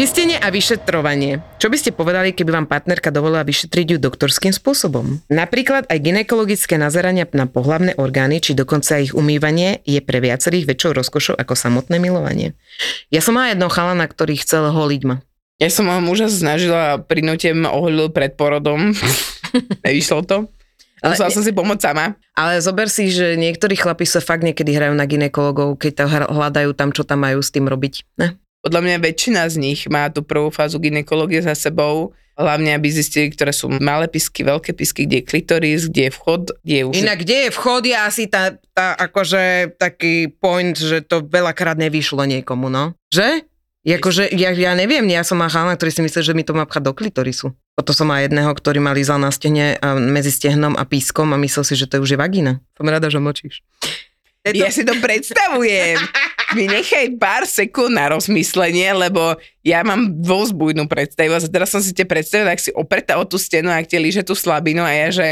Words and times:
Čistenie 0.00 0.40
a 0.40 0.48
vyšetrovanie. 0.48 1.44
Čo 1.60 1.68
by 1.68 1.76
ste 1.76 1.92
povedali, 1.92 2.32
keby 2.32 2.56
vám 2.56 2.64
partnerka 2.72 3.12
dovolila 3.12 3.44
vyšetriť 3.44 3.84
ju 3.84 3.98
doktorským 4.00 4.48
spôsobom? 4.48 5.20
Napríklad 5.28 5.84
aj 5.92 5.98
ginekologické 6.00 6.80
nazerania 6.80 7.28
na 7.36 7.44
pohlavné 7.44 7.92
orgány, 8.00 8.40
či 8.40 8.56
dokonca 8.56 8.96
ich 8.96 9.12
umývanie 9.12 9.84
je 9.84 10.00
pre 10.00 10.24
viacerých 10.24 10.72
väčšou 10.72 10.96
rozkošou 10.96 11.34
ako 11.36 11.52
samotné 11.52 12.00
milovanie. 12.00 12.56
Ja 13.12 13.20
som 13.20 13.36
mala 13.36 13.52
jedného 13.52 13.68
chalana, 13.68 14.08
ktorý 14.08 14.40
chcel 14.40 14.72
holiť 14.72 15.02
ma. 15.04 15.20
Ja 15.60 15.68
som 15.68 15.84
môjho 15.84 16.00
muža 16.00 16.32
snažila 16.32 16.96
prinútiem 17.04 17.68
oholil 17.68 18.08
pred 18.08 18.40
porodom. 18.40 18.96
Nevyšlo 19.84 20.24
to. 20.24 20.48
Ale- 21.04 21.12
Musela 21.12 21.28
som 21.28 21.44
si 21.44 21.52
pomôcť 21.52 21.92
sama. 21.92 22.16
Ale 22.32 22.56
zober 22.64 22.88
si, 22.88 23.12
že 23.12 23.36
niektorí 23.36 23.76
chlapi 23.76 24.08
sa 24.08 24.24
fakt 24.24 24.48
niekedy 24.48 24.72
hrajú 24.72 24.96
na 24.96 25.04
ginekologov, 25.04 25.76
keď 25.76 25.92
to 25.92 26.04
hľadajú 26.08 26.72
tam, 26.72 26.88
čo 26.88 27.04
tam 27.04 27.20
majú 27.20 27.44
s 27.44 27.52
tým 27.52 27.68
robiť. 27.68 28.16
Ne? 28.16 28.40
Podľa 28.60 28.80
mňa 28.84 28.96
väčšina 29.00 29.42
z 29.48 29.56
nich 29.56 29.80
má 29.88 30.12
tú 30.12 30.20
prvú 30.20 30.52
fázu 30.52 30.76
ginekológie 30.76 31.40
za 31.40 31.56
sebou, 31.56 32.12
hlavne 32.36 32.76
aby 32.76 32.88
zistili, 32.92 33.32
ktoré 33.32 33.52
sú 33.52 33.68
malé 33.68 34.08
pisky, 34.08 34.44
veľké 34.44 34.72
pisky, 34.72 35.04
kde 35.04 35.20
je 35.20 35.28
klitoris, 35.28 35.82
kde 35.88 36.08
je 36.08 36.12
vchod, 36.12 36.42
kde 36.64 36.74
je 36.76 36.84
už... 36.88 36.94
Inak, 37.00 37.18
kde 37.24 37.36
je 37.46 37.50
vchod, 37.52 37.82
je 37.84 37.96
asi 37.96 38.24
tá, 38.28 38.56
tá 38.72 38.96
akože 38.96 39.76
taký 39.76 40.28
point, 40.28 40.76
že 40.76 41.04
to 41.04 41.24
veľakrát 41.24 41.76
nevyšlo 41.76 42.24
niekomu, 42.24 42.72
no. 42.72 42.96
Že? 43.12 43.44
Jakože, 43.80 44.28
ja, 44.36 44.52
ja 44.52 44.76
neviem, 44.76 45.08
ja 45.08 45.24
som 45.24 45.40
mal 45.40 45.48
chalana, 45.48 45.72
ktorý 45.72 45.88
si 45.88 46.04
myslel, 46.04 46.20
že 46.20 46.36
mi 46.36 46.44
to 46.44 46.52
má 46.52 46.68
pchať 46.68 46.84
do 46.84 46.92
klitorisu. 46.92 47.56
Potom 47.72 47.96
som 47.96 48.12
mal 48.12 48.20
jedného, 48.20 48.52
ktorý 48.52 48.76
ma 48.76 48.92
lízal 48.92 49.16
na 49.16 49.32
stehne 49.32 49.80
a 49.80 49.96
medzi 49.96 50.28
stehnom 50.28 50.76
a 50.76 50.84
pískom 50.84 51.32
a 51.32 51.40
myslel 51.40 51.64
si, 51.64 51.74
že 51.80 51.88
to 51.88 51.96
už 51.96 52.12
je 52.12 52.18
vagína. 52.20 52.60
Som 52.76 52.92
rada, 52.92 53.08
že 53.08 53.24
močíš. 53.24 53.64
Ja 54.44 54.68
si 54.68 54.84
to 54.84 54.92
predstavujem. 55.00 55.96
Mi 56.54 56.66
nechaj 56.66 57.14
pár 57.20 57.46
sekúnd 57.46 57.94
na 57.94 58.10
rozmyslenie, 58.10 58.90
lebo 58.90 59.38
ja 59.62 59.86
mám 59.86 60.10
dosť 60.18 60.52
bujnú 60.54 60.90
predstavivosť. 60.90 61.46
A 61.46 61.52
teraz 61.52 61.70
som 61.70 61.78
si 61.78 61.94
te 61.94 62.02
predstavil, 62.02 62.50
ak 62.50 62.58
si 62.58 62.74
opretá 62.74 63.14
o 63.18 63.24
tú 63.24 63.38
stenu, 63.38 63.70
ak 63.70 63.86
ti 63.86 64.02
líže 64.02 64.26
tú 64.26 64.34
slabinu 64.34 64.82
a 64.82 64.90
ja, 64.90 65.08
že 65.14 65.26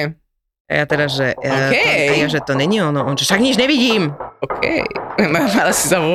A 0.68 0.68
ja 0.68 0.84
teda, 0.84 1.08
že, 1.08 1.32
OK. 1.32 1.48
okay. 1.48 1.80
to, 1.80 2.12
a 2.12 2.16
ja, 2.20 2.28
že 2.28 2.40
to 2.44 2.52
není 2.52 2.76
ono. 2.84 3.00
On, 3.00 3.16
že 3.16 3.24
však 3.24 3.40
nič 3.40 3.56
nevidím. 3.56 4.12
OK, 4.44 4.84
mala 5.32 5.72
si 5.72 5.88
sa 5.88 5.96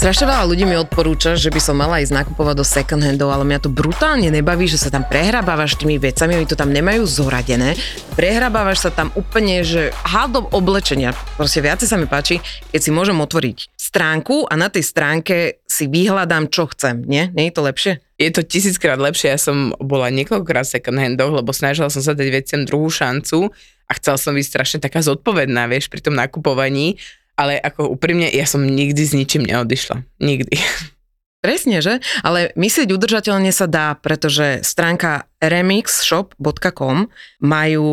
Strašne 0.00 0.32
veľa 0.32 0.48
ľudí 0.48 0.64
mi 0.64 0.80
odporúča, 0.80 1.36
že 1.36 1.52
by 1.52 1.60
som 1.60 1.76
mala 1.76 2.00
ísť 2.00 2.24
nakupovať 2.24 2.56
do 2.56 2.64
second 2.64 3.04
handov, 3.04 3.36
ale 3.36 3.44
mňa 3.44 3.60
to 3.60 3.68
brutálne 3.68 4.32
nebaví, 4.32 4.64
že 4.64 4.80
sa 4.80 4.88
tam 4.88 5.04
prehrabávaš 5.04 5.76
tými 5.76 6.00
vecami, 6.00 6.40
oni 6.40 6.48
to 6.48 6.56
tam 6.56 6.72
nemajú 6.72 7.04
zoradené. 7.04 7.76
Prehrabávaš 8.16 8.88
sa 8.88 8.90
tam 8.96 9.12
úplne, 9.12 9.60
že 9.60 9.92
hádom 10.08 10.48
oblečenia. 10.56 11.12
Proste 11.36 11.60
viacej 11.60 11.84
sa 11.84 12.00
mi 12.00 12.08
páči, 12.08 12.40
keď 12.72 12.80
si 12.80 12.88
môžem 12.96 13.20
otvoriť 13.20 13.76
stránku 13.76 14.48
a 14.48 14.56
na 14.56 14.72
tej 14.72 14.88
stránke 14.88 15.60
si 15.68 15.84
vyhľadám, 15.84 16.48
čo 16.48 16.64
chcem. 16.72 17.04
Nie? 17.04 17.28
Nie 17.36 17.52
je 17.52 17.60
to 17.60 17.68
lepšie? 17.68 17.92
Je 18.16 18.32
to 18.32 18.40
tisíckrát 18.40 18.96
lepšie, 18.96 19.36
ja 19.36 19.36
som 19.36 19.76
bola 19.84 20.08
niekoľkokrát 20.08 20.64
v 20.64 20.80
second 20.80 20.96
handoch, 20.96 21.44
lebo 21.44 21.52
snažila 21.52 21.92
som 21.92 22.00
sa 22.00 22.16
dať 22.16 22.28
veciam 22.32 22.64
druhú 22.64 22.88
šancu 22.88 23.52
a 23.84 23.92
chcela 24.00 24.16
som 24.16 24.32
byť 24.32 24.46
strašne 24.48 24.78
taká 24.80 25.04
zodpovedná, 25.04 25.68
vieš, 25.68 25.92
pri 25.92 26.00
tom 26.00 26.16
nakupovaní, 26.16 26.96
ale 27.40 27.56
ako 27.56 27.96
úprimne, 27.96 28.28
ja 28.28 28.44
som 28.44 28.60
nikdy 28.60 29.00
s 29.00 29.16
ničím 29.16 29.48
neodišla. 29.48 30.04
Nikdy. 30.20 30.54
Presne, 31.40 31.80
že? 31.80 32.04
Ale 32.20 32.52
myslieť 32.52 32.92
udržateľne 32.92 33.48
sa 33.48 33.64
dá, 33.64 33.96
pretože 33.96 34.60
stránka 34.60 35.24
remixshop.com 35.40 37.08
majú 37.40 37.88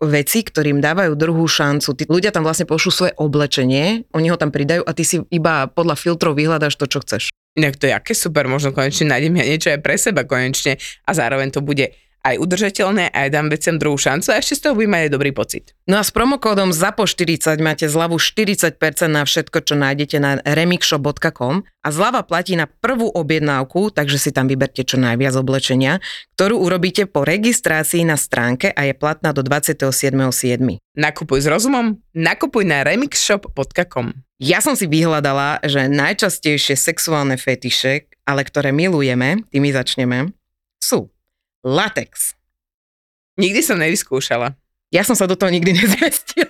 veci, 0.00 0.40
ktorým 0.40 0.80
dávajú 0.80 1.12
druhú 1.12 1.44
šancu. 1.44 1.92
Tí 1.92 2.08
ľudia 2.08 2.32
tam 2.32 2.48
vlastne 2.48 2.64
pošlú 2.64 2.88
svoje 2.88 3.12
oblečenie, 3.20 4.08
oni 4.16 4.32
ho 4.32 4.40
tam 4.40 4.48
pridajú 4.48 4.88
a 4.88 4.96
ty 4.96 5.04
si 5.04 5.20
iba 5.28 5.68
podľa 5.68 6.00
filtrov 6.00 6.32
vyhľadáš 6.32 6.80
to, 6.80 6.88
čo 6.88 7.04
chceš. 7.04 7.28
Inak 7.60 7.76
to 7.76 7.92
je 7.92 7.92
aké 7.92 8.16
super, 8.16 8.48
možno 8.48 8.72
konečne 8.72 9.12
nájdem 9.12 9.36
ja 9.36 9.44
niečo 9.44 9.68
aj 9.68 9.84
pre 9.84 10.00
seba 10.00 10.24
konečne 10.24 10.80
a 11.04 11.10
zároveň 11.12 11.52
to 11.52 11.60
bude 11.60 11.92
aj 12.28 12.36
udržateľné, 12.44 13.10
aj 13.12 13.28
dám 13.32 13.48
veciam 13.48 13.76
druhú 13.80 13.96
šancu 13.96 14.28
a 14.32 14.38
ešte 14.40 14.54
z 14.58 14.60
toho 14.68 14.74
budem 14.76 14.92
mať 14.92 15.02
aj 15.08 15.12
dobrý 15.12 15.30
pocit. 15.32 15.64
No 15.88 15.96
a 15.96 16.04
s 16.04 16.12
promokódom 16.12 16.76
ZAPO40 16.76 17.64
máte 17.64 17.88
zľavu 17.88 18.20
40% 18.20 18.76
na 19.08 19.24
všetko, 19.24 19.58
čo 19.64 19.74
nájdete 19.74 20.16
na 20.20 20.38
remixshop.com 20.44 21.64
a 21.64 21.88
zľava 21.88 22.20
platí 22.28 22.54
na 22.54 22.68
prvú 22.68 23.08
objednávku, 23.08 23.88
takže 23.90 24.20
si 24.20 24.30
tam 24.30 24.46
vyberte 24.46 24.84
čo 24.84 25.00
najviac 25.00 25.34
oblečenia, 25.40 26.04
ktorú 26.36 26.60
urobíte 26.60 27.08
po 27.08 27.24
registrácii 27.24 28.04
na 28.04 28.20
stránke 28.20 28.68
a 28.68 28.84
je 28.84 28.92
platná 28.92 29.32
do 29.32 29.40
27.7. 29.40 30.28
Nakupuj 30.98 31.38
s 31.40 31.46
rozumom, 31.48 31.96
nakupuj 32.12 32.68
na 32.68 32.84
remixshop.com. 32.84 34.12
Ja 34.38 34.62
som 34.62 34.78
si 34.78 34.86
vyhľadala, 34.86 35.66
že 35.66 35.90
najčastejšie 35.90 36.78
sexuálne 36.78 37.34
fetiše, 37.34 38.06
ale 38.22 38.46
ktoré 38.46 38.70
milujeme, 38.70 39.42
tými 39.50 39.74
začneme, 39.74 40.30
sú 40.78 41.10
latex. 41.68 42.32
Nikdy 43.36 43.60
som 43.60 43.78
nevyskúšala. 43.78 44.56
Ja 44.88 45.04
som 45.04 45.12
sa 45.12 45.28
do 45.28 45.36
toho 45.36 45.52
nikdy 45.52 45.74
nezmestila. 45.78 46.48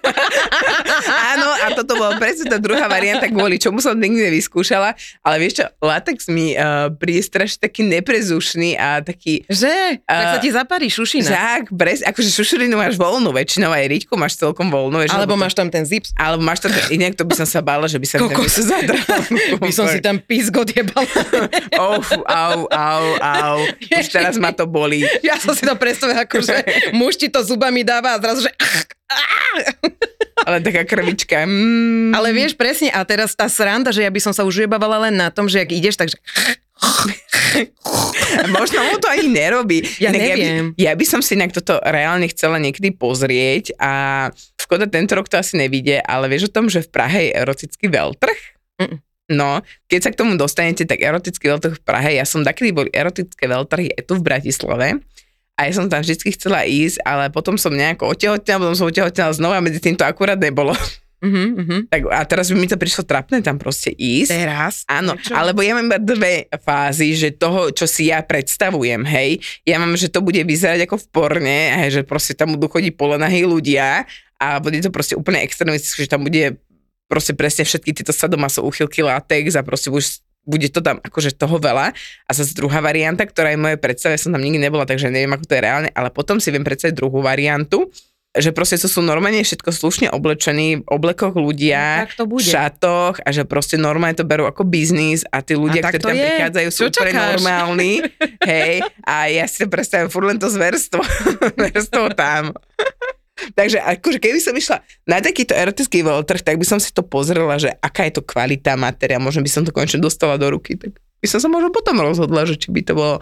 Áno, 1.35 1.49
a 1.59 1.75
toto 1.75 1.99
bola 1.99 2.15
presne 2.23 2.47
tá 2.47 2.63
druhá 2.63 2.87
varianta, 2.87 3.27
kvôli 3.27 3.59
čomu 3.59 3.83
som 3.83 3.99
nikdy 3.99 4.31
nevyskúšala, 4.31 4.95
ale 5.27 5.37
vieš 5.43 5.63
čo, 5.63 5.65
latex 5.83 6.31
mi 6.31 6.55
uh, 6.55 6.87
príde 6.95 7.27
strašne 7.27 7.67
taký 7.67 7.83
neprezušný 7.91 8.79
a 8.79 9.03
taký 9.03 9.43
Že? 9.51 10.07
Tak 10.07 10.27
sa 10.35 10.39
ti 10.39 10.51
zaparí 10.55 10.87
šušina. 10.87 11.27
Žák, 11.27 11.65
pres, 11.75 12.07
akože 12.07 12.31
šušurinu 12.31 12.79
máš 12.79 12.95
voľnú 12.95 13.35
väčšinou, 13.35 13.75
aj 13.75 13.91
riťku 13.91 14.15
máš 14.15 14.39
celkom 14.39 14.71
voľnú. 14.71 15.03
Vieš, 15.03 15.19
Alebo 15.19 15.35
máš 15.35 15.59
tam 15.59 15.67
ten 15.67 15.83
zips. 15.83 16.15
Alebo 16.15 16.47
máš 16.47 16.63
to, 16.63 16.71
inak 16.95 17.19
to 17.19 17.27
by 17.27 17.35
som 17.35 17.49
sa 17.49 17.59
bála, 17.59 17.91
že 17.91 17.99
by 17.99 18.07
sa 18.07 18.17
tam 18.23 18.31
Kokos. 18.31 18.55
niečo 18.55 18.63
zadralo. 18.71 19.23
By 19.69 19.75
som 19.75 19.91
si 19.91 19.99
tam 19.99 20.23
písk 20.23 20.55
odjebala. 20.55 21.11
Oh, 21.75 21.99
au, 22.47 22.71
au, 22.71 23.07
au. 23.19 23.59
Už 23.83 24.07
teraz 24.15 24.39
ma 24.39 24.55
to 24.55 24.71
bolí. 24.71 25.03
Ja 25.27 25.35
som 25.43 25.53
si 25.59 25.67
to 25.67 25.75
predstavila, 25.75 26.23
ako 26.23 26.39
že 26.39 26.57
muž 26.95 27.19
ti 27.19 27.27
to 27.27 27.43
zubami 27.43 27.83
dáva 27.83 28.17
a 28.17 28.28
zrazu, 28.29 28.45
že... 28.45 28.53
Ale 30.45 30.61
taká 30.61 30.85
krvička. 30.85 31.49
Mm. 31.49 32.13
Ale 32.13 32.37
vieš 32.37 32.55
presne, 32.55 32.93
a 32.93 33.01
teraz 33.09 33.33
tá 33.33 33.49
sranda, 33.49 33.91
že 33.91 34.05
ja 34.05 34.11
by 34.13 34.21
som 34.21 34.33
sa 34.37 34.45
už 34.45 34.65
ujebávala 34.65 35.09
len 35.09 35.17
na 35.17 35.33
tom, 35.33 35.49
že 35.49 35.65
ak 35.65 35.71
ideš, 35.73 35.97
takže... 35.97 36.17
Možno 38.53 38.85
mu 38.87 39.01
to 39.01 39.09
ani 39.09 39.27
nerobí. 39.27 39.83
Ja 39.99 40.13
Inak 40.13 40.21
neviem. 40.21 40.65
Ja 40.77 40.77
by, 40.77 40.83
ja 40.85 40.93
by 40.95 41.05
som 41.09 41.21
si 41.25 41.35
inak 41.35 41.51
toto 41.51 41.81
reálne 41.83 42.29
chcela 42.31 42.61
niekedy 42.61 42.95
pozrieť 42.95 43.75
a 43.81 43.93
škoda, 44.61 44.87
tento 44.87 45.17
rok 45.17 45.27
to 45.27 45.41
asi 45.41 45.59
nevidie, 45.59 45.99
ale 46.05 46.29
vieš 46.29 46.53
o 46.53 46.55
tom, 46.55 46.69
že 46.71 46.85
v 46.85 46.93
Prahe 46.93 47.21
je 47.29 47.33
erotický 47.35 47.89
veľtrh? 47.91 48.39
Mm. 48.85 48.97
No, 49.29 49.61
keď 49.91 50.01
sa 50.01 50.11
k 50.15 50.19
tomu 50.25 50.41
dostanete, 50.41 50.89
tak 50.89 51.05
erotický 51.05 51.53
veľtrh 51.53 51.75
v 51.77 51.83
Prahe, 51.85 52.17
ja 52.17 52.25
som 52.25 52.41
takedy 52.41 52.73
boli 52.73 52.89
erotické 52.95 53.45
veľtrhy 53.45 53.93
aj 53.99 54.03
tu 54.09 54.17
v 54.17 54.25
Bratislave 54.25 55.03
a 55.59 55.67
ja 55.67 55.73
som 55.75 55.91
tam 55.91 56.07
vždy 56.07 56.31
chcela 56.39 56.63
ísť, 56.63 57.03
ale 57.03 57.35
potom 57.35 57.59
som 57.59 57.75
nejako 57.75 58.15
otehotnila, 58.15 58.63
potom 58.63 58.77
som 58.79 58.87
otehotnila 58.87 59.35
znova 59.35 59.59
a 59.59 59.65
medzi 59.67 59.83
tým 59.83 59.99
to 59.99 60.07
akurát 60.07 60.39
nebolo. 60.39 60.71
Uh-huh, 61.19 61.59
uh-huh. 61.59 61.83
Tak, 61.91 62.01
a 62.15 62.23
teraz 62.31 62.47
by 62.47 62.63
mi 62.63 62.71
to 62.71 62.79
prišlo 62.79 63.03
trapné 63.03 63.43
tam 63.43 63.59
proste 63.59 63.91
ísť. 63.91 64.31
Teraz? 64.31 64.87
Áno, 64.87 65.19
Prečo? 65.19 65.35
alebo 65.35 65.67
ja 65.67 65.75
mám 65.75 65.91
dve 65.99 66.47
fázy, 66.63 67.19
že 67.19 67.35
toho, 67.35 67.75
čo 67.75 67.91
si 67.91 68.15
ja 68.15 68.23
predstavujem, 68.23 69.03
hej, 69.03 69.43
ja 69.67 69.83
mám, 69.83 69.99
že 69.99 70.15
to 70.15 70.23
bude 70.23 70.39
vyzerať 70.39 70.87
ako 70.87 70.95
v 71.03 71.07
porne, 71.11 71.59
hej, 71.83 71.91
že 71.91 72.03
proste 72.07 72.39
tam 72.39 72.55
budú 72.55 72.71
chodiť 72.71 72.95
polenahí 72.95 73.43
ľudia 73.43 74.07
a 74.39 74.63
bude 74.63 74.79
to 74.79 74.95
proste 74.95 75.19
úplne 75.19 75.43
extremistické, 75.43 76.07
že 76.07 76.13
tam 76.15 76.23
bude 76.23 76.63
proste 77.11 77.35
presne 77.35 77.67
všetky 77.67 77.91
tieto 77.99 78.15
sadomaso 78.15 78.63
úchylky, 78.63 79.03
latex 79.03 79.59
a 79.59 79.67
proste 79.67 79.91
budeš 79.91 80.23
bude 80.49 80.73
to 80.73 80.81
tam 80.81 80.97
akože 81.05 81.37
toho 81.37 81.61
veľa. 81.61 81.93
A 82.25 82.31
zase 82.33 82.57
druhá 82.57 82.81
varianta, 82.81 83.29
ktorá 83.29 83.53
je 83.53 83.61
moje 83.61 83.77
predstave, 83.77 84.17
som 84.17 84.33
tam 84.33 84.41
nikdy 84.41 84.57
nebola, 84.57 84.89
takže 84.89 85.13
neviem, 85.13 85.37
ako 85.37 85.45
to 85.45 85.53
je 85.53 85.63
reálne, 85.63 85.89
ale 85.93 86.09
potom 86.09 86.41
si 86.41 86.49
viem 86.49 86.65
predstaviť 86.65 86.97
druhú 86.97 87.21
variantu, 87.21 87.93
že 88.33 88.53
proste 88.53 88.77
to 88.79 88.87
sú 88.87 89.01
normálne 89.01 89.41
všetko 89.41 89.73
slušne 89.73 90.07
oblečení 90.13 90.81
v 90.81 90.87
oblekoch 90.87 91.35
ľudia, 91.35 92.07
No, 92.21 92.29
v 92.29 92.39
šatoch 92.39 93.19
a 93.25 93.29
že 93.35 93.43
proste 93.43 93.81
normálne 93.81 94.15
to 94.15 94.23
berú 94.23 94.45
ako 94.47 94.63
biznis 94.63 95.25
a 95.27 95.41
tí 95.43 95.57
ľudia, 95.59 95.83
tak 95.83 95.97
ktorí 95.99 96.03
to 96.03 96.09
tam 96.09 96.17
je. 96.17 96.25
prichádzajú, 96.29 96.69
sú 96.71 96.81
úplne 96.87 97.13
normálni. 97.19 97.93
Hej, 98.49 98.85
a 99.03 99.15
ja 99.33 99.45
si 99.49 99.65
to 99.65 99.67
predstavím 99.67 100.13
furt 100.13 100.29
len 100.29 100.39
to 100.39 100.47
zverstvo, 100.47 101.01
zverstvo 101.59 102.15
tam. 102.15 102.53
Takže 103.55 103.79
akože 103.79 104.19
keby 104.19 104.39
som 104.43 104.55
išla 104.55 104.83
na 105.07 105.23
takýto 105.23 105.55
erotický 105.55 106.03
veľtrh, 106.03 106.43
tak 106.43 106.59
by 106.59 106.67
som 106.67 106.79
si 106.83 106.91
to 106.91 107.07
pozrela, 107.07 107.55
že 107.57 107.71
aká 107.79 108.07
je 108.11 108.19
to 108.19 108.23
kvalita 108.23 108.75
materiálu, 108.75 109.23
možno 109.23 109.43
by 109.47 109.51
som 109.51 109.63
to 109.63 109.71
konečne 109.71 110.03
dostala 110.03 110.35
do 110.35 110.51
ruky, 110.51 110.75
tak 110.75 110.99
by 111.23 111.27
som 111.27 111.39
sa 111.43 111.49
možno 111.51 111.71
potom 111.71 111.99
rozhodla, 111.99 112.47
že 112.47 112.59
či 112.59 112.71
by 112.75 112.81
to 112.83 112.93
bolo 112.95 113.15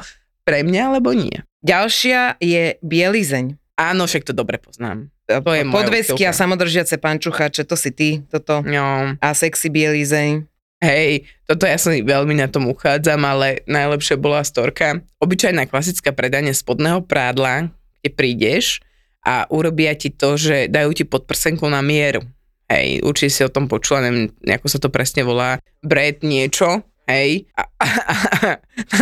pre 0.46 0.62
mňa, 0.62 0.82
alebo 0.94 1.10
nie. 1.10 1.42
Ďalšia 1.66 2.38
je 2.38 2.78
bielizeň. 2.80 3.58
Áno, 3.76 4.08
však 4.08 4.24
to 4.24 4.32
dobre 4.32 4.56
poznám. 4.56 5.12
To 5.26 5.42
je 5.52 5.66
Podvesky 5.66 6.22
a 6.22 6.30
samodržiace 6.30 7.02
pančuchače, 7.02 7.66
to 7.66 7.74
si 7.74 7.90
ty, 7.90 8.22
toto. 8.30 8.62
No, 8.62 9.18
A 9.18 9.28
sexy 9.34 9.68
bielizeň. 9.68 10.46
hej, 10.78 11.26
toto 11.50 11.66
ja 11.66 11.74
sa 11.74 11.90
veľmi 11.90 12.38
na 12.38 12.46
tom 12.46 12.70
uchádzam, 12.70 13.18
ale 13.26 13.66
najlepšie 13.66 14.14
bola 14.16 14.46
storka. 14.46 15.02
Obyčajná 15.18 15.66
klasická 15.66 16.14
predanie 16.14 16.54
spodného 16.54 17.02
prádla, 17.02 17.74
kde 18.00 18.10
prídeš 18.14 18.78
a 19.26 19.50
urobia 19.50 19.98
ti 19.98 20.14
to, 20.14 20.38
že 20.38 20.70
dajú 20.70 20.94
ti 20.94 21.02
podprsenku 21.02 21.66
na 21.66 21.82
mieru. 21.82 22.22
Hej, 22.70 23.02
určite 23.02 23.30
si 23.30 23.42
o 23.42 23.50
tom 23.50 23.66
počula, 23.66 24.06
neviem, 24.06 24.30
ako 24.42 24.66
sa 24.66 24.78
to 24.78 24.90
presne 24.90 25.22
volá, 25.22 25.58
Brad 25.82 26.22
niečo, 26.22 26.82
hej, 27.06 27.46
a, 27.54 27.62
a, 27.78 27.86
a, 27.86 27.94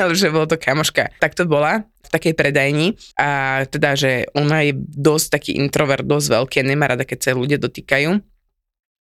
ale 0.00 0.12
že 0.16 0.32
bolo 0.32 0.48
to 0.48 0.60
kamoška. 0.60 1.16
Tak 1.20 1.36
to 1.36 1.48
bola 1.48 1.84
v 1.84 2.08
takej 2.12 2.34
predajni 2.36 2.96
a 3.16 3.64
teda, 3.68 3.96
že 3.96 4.28
ona 4.36 4.64
je 4.68 4.76
dosť 4.76 5.26
taký 5.32 5.50
introvert, 5.56 6.04
dosť 6.04 6.28
veľký 6.28 6.56
a 6.60 6.68
nemá 6.68 6.92
rada, 6.92 7.08
keď 7.08 7.18
sa 7.20 7.36
ľudia 7.36 7.56
dotýkajú 7.56 8.20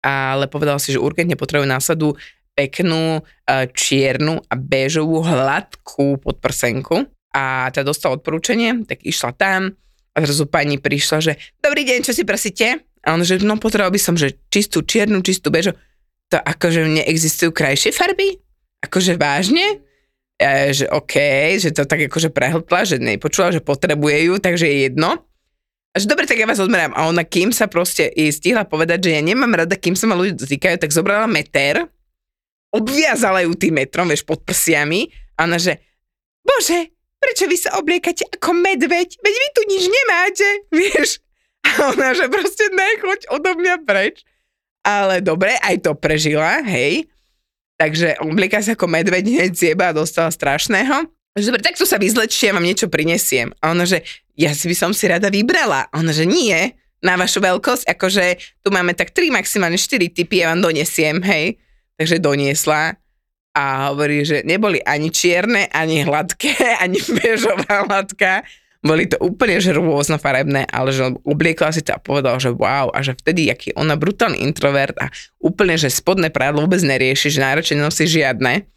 ale 0.06 0.46
povedala 0.46 0.78
si, 0.78 0.94
že 0.94 1.02
urgentne 1.02 1.34
potrebujú 1.34 1.66
násadu 1.66 2.14
peknú, 2.54 3.20
e, 3.20 3.68
čiernu 3.74 4.40
a 4.46 4.54
béžovú 4.54 5.20
hladkú 5.26 6.22
podprsenku. 6.22 7.10
A 7.36 7.68
teda 7.68 7.92
dostala 7.92 8.16
odporúčanie, 8.16 8.86
tak 8.88 9.04
išla 9.04 9.36
tam 9.36 9.76
a 10.16 10.24
zrazu 10.24 10.48
pani 10.48 10.80
prišla, 10.80 11.18
že 11.20 11.32
dobrý 11.60 11.84
deň, 11.84 11.98
čo 12.00 12.16
si 12.16 12.24
prosíte? 12.24 12.80
A 13.04 13.12
on, 13.12 13.20
že 13.20 13.36
no 13.44 13.60
potreboval 13.60 13.92
by 13.92 14.00
som, 14.00 14.16
že 14.16 14.40
čistú 14.48 14.80
čiernu, 14.80 15.20
čistú 15.20 15.52
bežu. 15.52 15.76
To 16.32 16.40
akože 16.40 16.88
neexistujú 16.88 17.52
krajšie 17.52 17.92
farby? 17.92 18.40
Akože 18.80 19.14
vážne? 19.20 19.84
E, 20.40 20.72
že 20.72 20.88
OK, 20.90 21.14
že 21.60 21.70
to 21.70 21.86
tak 21.86 22.08
akože 22.08 22.32
prehltla, 22.32 22.88
že 22.88 22.96
nepočula, 22.98 23.54
že 23.54 23.62
potrebuje 23.62 24.32
ju, 24.32 24.34
takže 24.40 24.66
je 24.66 24.76
jedno. 24.90 25.22
A 25.92 25.96
že 26.02 26.10
dobre, 26.10 26.26
tak 26.26 26.40
ja 26.40 26.48
vás 26.48 26.58
odmerám. 26.58 26.96
A 26.96 27.06
ona, 27.06 27.22
kým 27.22 27.54
sa 27.54 27.70
proste 27.70 28.10
jej 28.10 28.32
stihla 28.32 28.66
povedať, 28.66 29.06
že 29.06 29.10
ja 29.16 29.22
nemám 29.22 29.64
rada, 29.64 29.76
kým 29.78 29.94
sa 29.94 30.10
ma 30.10 30.18
ľudia 30.18 30.36
dotýkajú, 30.36 30.76
tak 30.76 30.90
zobrala 30.92 31.30
meter, 31.30 31.86
obviazala 32.74 33.46
ju 33.46 33.54
tým 33.56 33.80
metrom, 33.80 34.10
vieš, 34.10 34.26
pod 34.26 34.42
prsiami 34.44 35.08
a 35.38 35.48
ona, 35.48 35.56
že 35.56 35.80
bože, 36.44 36.95
prečo 37.26 37.50
vy 37.50 37.58
sa 37.58 37.74
obliekate 37.82 38.22
ako 38.38 38.54
medveď? 38.54 39.18
Veď 39.18 39.34
vy 39.34 39.48
tu 39.50 39.62
nič 39.66 39.84
nemáte, 39.90 40.48
vieš. 40.78 41.18
A 41.66 41.90
ona, 41.90 42.14
že 42.14 42.30
proste 42.30 42.70
nechoď 42.70 43.26
odo 43.34 43.58
mňa 43.58 43.82
preč. 43.82 44.22
Ale 44.86 45.18
dobre, 45.18 45.58
aj 45.58 45.82
to 45.82 45.98
prežila, 45.98 46.62
hej. 46.62 47.10
Takže 47.74 48.22
oblieka 48.22 48.62
sa 48.62 48.78
ako 48.78 48.86
medveď 48.86 49.26
hneď 49.34 49.52
z 49.58 49.62
jeba 49.74 49.90
dostala 49.90 50.30
strašného. 50.30 51.10
Že 51.36 51.52
dobre, 51.52 51.66
tak 51.66 51.76
tu 51.76 51.84
sa 51.84 51.98
vyzlečte, 51.98 52.54
vám 52.54 52.64
niečo 52.64 52.86
prinesiem. 52.86 53.50
A 53.60 53.74
ona, 53.74 53.84
že 53.84 54.06
ja 54.38 54.54
si 54.54 54.70
by 54.70 54.76
som 54.78 54.90
si 54.94 55.10
rada 55.10 55.28
vybrala. 55.28 55.90
A 55.90 55.94
ona, 56.00 56.14
že 56.14 56.24
nie, 56.24 56.72
na 57.04 57.18
vašu 57.18 57.44
veľkosť, 57.44 57.92
akože 57.92 58.24
tu 58.64 58.72
máme 58.72 58.96
tak 58.96 59.12
3, 59.12 59.28
maximálne 59.28 59.76
4 59.76 60.16
typy, 60.16 60.40
ja 60.40 60.54
vám 60.54 60.64
donesiem, 60.64 61.20
hej. 61.20 61.60
Takže 62.00 62.22
doniesla 62.22 62.96
a 63.56 63.88
hovorí, 63.88 64.20
že 64.20 64.44
neboli 64.44 64.84
ani 64.84 65.08
čierne, 65.08 65.72
ani 65.72 66.04
hladké, 66.04 66.52
ani 66.84 67.00
bežová 67.00 67.88
hladká. 67.88 68.44
Boli 68.84 69.08
to 69.08 69.16
úplne 69.18 69.58
že 69.58 69.74
rôznofarebné, 69.74 70.68
ale 70.68 70.92
že 70.92 71.16
obliekla 71.24 71.72
si 71.72 71.82
to 71.82 71.96
a 71.96 71.98
povedala, 71.98 72.36
že 72.36 72.52
wow, 72.52 72.92
a 72.92 73.00
že 73.00 73.16
vtedy, 73.16 73.48
aký 73.50 73.72
ona 73.74 73.96
brutálny 73.96 74.44
introvert 74.44 74.94
a 75.00 75.10
úplne, 75.42 75.74
že 75.74 75.90
spodné 75.90 76.30
prádlo 76.30 76.68
vôbec 76.68 76.84
nerieši, 76.84 77.32
že 77.32 77.42
najradšej 77.42 77.78
nosí 77.82 78.04
žiadne, 78.06 78.68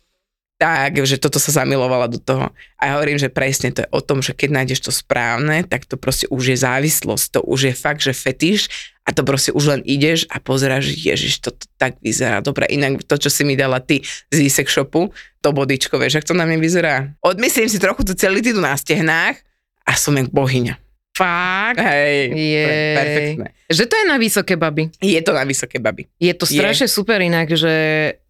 tak, 0.59 0.99
že 1.07 1.15
toto 1.15 1.39
sa 1.39 1.63
zamilovala 1.63 2.11
do 2.11 2.19
toho. 2.19 2.51
A 2.75 2.81
ja 2.83 2.91
hovorím, 2.99 3.15
že 3.15 3.31
presne 3.31 3.71
to 3.71 3.87
je 3.87 3.89
o 3.95 4.03
tom, 4.03 4.19
že 4.19 4.35
keď 4.35 4.59
nájdeš 4.59 4.79
to 4.83 4.91
správne, 4.91 5.63
tak 5.63 5.87
to 5.87 5.95
proste 5.95 6.27
už 6.27 6.51
je 6.51 6.57
závislosť, 6.59 7.25
to 7.31 7.41
už 7.47 7.71
je 7.71 7.73
fakt, 7.73 8.03
že 8.03 8.11
fetiš 8.11 8.67
a 9.07 9.15
to 9.15 9.23
proste 9.23 9.55
už 9.55 9.79
len 9.79 9.81
ideš 9.87 10.27
a 10.27 10.43
pozeráš, 10.43 10.91
ježiš, 10.99 11.39
to 11.39 11.55
tak 11.79 11.95
vyzerá 12.03 12.43
dobre. 12.43 12.67
Inak 12.67 13.07
to, 13.07 13.15
čo 13.15 13.31
si 13.31 13.47
mi 13.47 13.55
dala 13.55 13.79
ty 13.79 14.03
z 14.29 14.37
e 14.43 14.51
shopu, 14.51 15.15
to 15.39 15.55
bodičko, 15.55 15.95
vieš, 15.95 16.19
ak 16.19 16.27
to 16.27 16.35
na 16.35 16.43
mne 16.43 16.59
vyzerá. 16.59 17.15
Odmyslím 17.23 17.71
si 17.71 17.79
trochu 17.79 18.03
tú 18.03 18.11
celitídu 18.11 18.59
na 18.59 18.75
stehnách 18.75 19.39
a 19.87 19.95
som 19.95 20.11
jak 20.19 20.27
bohyňa. 20.27 20.75
Fakt? 21.15 21.79
Hej, 21.79 22.35
Jej. 22.35 22.95
perfektné. 22.95 23.47
Že 23.71 23.83
to 23.87 23.95
je 23.95 24.05
na 24.07 24.17
vysoké 24.19 24.53
baby. 24.59 24.91
Je 24.99 25.19
to 25.23 25.31
na 25.31 25.43
vysoké 25.47 25.79
baby. 25.79 26.07
Je 26.19 26.31
to 26.35 26.43
strašne 26.43 26.87
super 26.87 27.19
inak, 27.23 27.47
že 27.55 27.73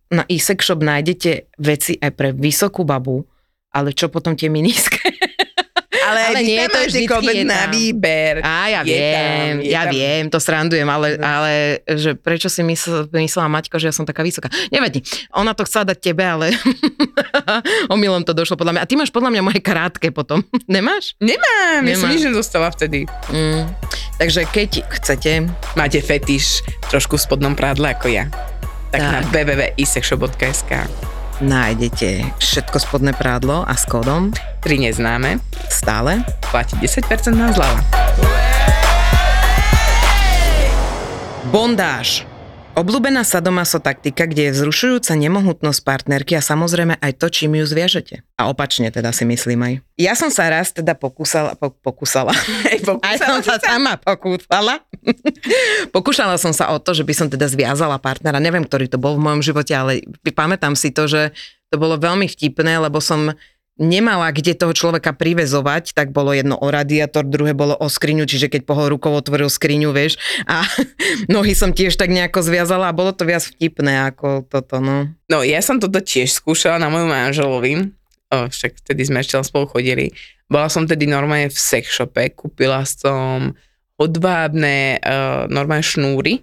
na 0.10 0.26
e-sex 0.26 0.66
shop 0.66 0.82
nájdete 0.82 1.54
veci 1.62 1.94
aj 1.98 2.12
pre 2.18 2.30
vysokú 2.34 2.82
babu, 2.82 3.22
ale 3.70 3.94
čo 3.94 4.10
potom 4.10 4.34
tie 4.34 4.50
miniské? 4.50 5.14
Ale, 6.10 6.20
Ale 6.34 6.42
nie, 6.42 6.58
tam 6.66 6.90
to 6.90 7.06
koľvek 7.06 7.36
je 7.38 7.46
na 7.46 7.70
výber. 7.70 8.42
Á, 8.42 8.66
ja 8.74 8.82
Je 8.82 8.98
viem, 8.98 9.14
tam, 9.14 9.62
je 9.62 9.70
ja 9.70 9.84
tam. 9.86 9.94
viem, 9.94 10.24
to 10.34 10.40
srandujem, 10.42 10.90
ale, 10.90 11.08
ale 11.22 11.52
že 11.86 12.18
prečo 12.18 12.50
si 12.50 12.66
mysl, 12.66 13.06
myslela 13.14 13.46
Maťko, 13.46 13.78
že 13.78 13.90
ja 13.90 13.94
som 13.94 14.10
taká 14.10 14.26
vysoká. 14.26 14.50
Nevadí, 14.74 15.06
ona 15.38 15.54
to 15.54 15.62
chcela 15.70 15.94
dať 15.94 15.98
tebe, 16.02 16.26
ale 16.26 16.50
omylom 17.94 18.26
to 18.26 18.34
došlo 18.34 18.58
podľa 18.58 18.74
mňa. 18.78 18.82
A 18.82 18.90
ty 18.90 18.98
máš 18.98 19.14
podľa 19.14 19.38
mňa 19.38 19.42
moje 19.46 19.62
krátke 19.62 20.10
potom. 20.10 20.42
Nemáš? 20.66 21.14
Nemám, 21.22 21.86
ja 21.86 21.94
som 21.94 22.10
Nemám. 22.10 22.14
nič 22.18 22.24
nedostala 22.26 22.68
vtedy. 22.74 23.06
Mm. 23.30 23.70
Takže 24.18 24.50
keď 24.50 24.72
chcete, 25.00 25.32
Máte 25.78 26.02
fetiš 26.02 26.66
trošku 26.90 27.16
v 27.16 27.24
spodnom 27.24 27.54
prádle 27.54 27.94
ako 27.94 28.10
ja. 28.10 28.26
Tak, 28.90 29.02
Tak. 29.02 29.12
na 29.14 29.20
www.isexshop.sk 29.30 30.72
nájdete 31.40 32.36
všetko 32.36 32.78
spodné 32.84 33.16
prádlo 33.16 33.64
a 33.64 33.72
s 33.72 33.88
kódom 33.88 34.36
3 34.60 34.92
neznáme, 34.92 35.40
stále 35.72 36.28
platí 36.52 36.76
10% 36.76 37.32
na 37.32 37.56
zľava. 37.56 37.80
Bondáž. 41.50 42.29
Obľúbená 42.78 43.26
sadomaso 43.26 43.82
taktika, 43.82 44.30
kde 44.30 44.50
je 44.50 44.56
vzrušujúca 44.56 45.18
nemohutnosť 45.18 45.80
partnerky 45.82 46.38
a 46.38 46.42
samozrejme 46.46 47.02
aj 47.02 47.12
to, 47.18 47.28
čím 47.34 47.58
ju 47.58 47.66
zviažete. 47.66 48.22
A 48.38 48.46
opačne 48.48 48.94
teda 48.94 49.10
si 49.10 49.26
myslím 49.26 49.60
aj. 49.66 49.74
Ja 49.98 50.14
som 50.14 50.30
sa 50.30 50.48
raz 50.48 50.70
teda 50.70 50.94
pokúsala, 50.94 51.58
po, 51.58 51.74
pokúsala. 51.74 52.32
Hej, 52.70 52.86
Aj 53.02 53.18
som 53.18 53.42
sa 53.42 53.58
sama 53.58 53.98
pokúsala. 53.98 54.86
Pokúšala 55.96 56.36
som 56.38 56.54
sa 56.54 56.70
o 56.70 56.78
to, 56.78 56.94
že 56.94 57.08
by 57.08 57.14
som 57.16 57.28
teda 57.32 57.50
zviazala 57.50 57.98
partnera. 57.98 58.38
Neviem, 58.38 58.68
ktorý 58.68 58.86
to 58.92 59.02
bol 59.02 59.18
v 59.18 59.26
mojom 59.26 59.42
živote, 59.42 59.74
ale 59.74 60.06
pamätám 60.32 60.78
si 60.78 60.94
to, 60.94 61.10
že 61.10 61.34
to 61.74 61.78
bolo 61.78 61.98
veľmi 61.98 62.30
vtipné, 62.30 62.82
lebo 62.82 63.02
som 63.02 63.34
nemala 63.80 64.30
kde 64.36 64.54
toho 64.54 64.76
človeka 64.76 65.16
privezovať, 65.16 65.96
tak 65.96 66.12
bolo 66.12 66.36
jedno 66.36 66.60
o 66.60 66.68
radiátor, 66.68 67.24
druhé 67.24 67.56
bolo 67.56 67.74
o 67.80 67.88
skriňu, 67.88 68.28
čiže 68.28 68.52
keď 68.52 68.68
pohol 68.68 68.92
rukou 68.92 69.16
otvoril 69.16 69.48
skriňu, 69.48 69.96
vieš, 69.96 70.20
a 70.46 70.68
nohy 71.34 71.56
som 71.56 71.72
tiež 71.72 71.96
tak 71.96 72.12
nejako 72.12 72.44
zviazala 72.44 72.92
a 72.92 72.98
bolo 72.98 73.16
to 73.16 73.24
viac 73.24 73.42
vtipné 73.42 74.12
ako 74.12 74.46
toto, 74.46 74.84
no. 74.84 75.10
No 75.32 75.42
ja 75.42 75.64
som 75.64 75.80
toto 75.80 76.04
tiež 76.04 76.36
skúšala 76.36 76.78
na 76.78 76.92
mojom 76.92 77.10
manželovi, 77.10 77.90
o, 78.30 78.38
však 78.52 78.84
vtedy 78.84 79.02
sme 79.08 79.24
ešte 79.24 79.40
spolu 79.42 79.72
chodili. 79.72 80.12
Bola 80.52 80.68
som 80.68 80.84
tedy 80.84 81.08
normálne 81.08 81.48
v 81.48 81.58
sex 81.58 81.90
shope, 81.90 82.36
kúpila 82.36 82.84
som 82.84 83.56
hodvábne 84.00 84.98
uh, 85.04 85.44
normálne 85.52 85.84
šnúry, 85.84 86.42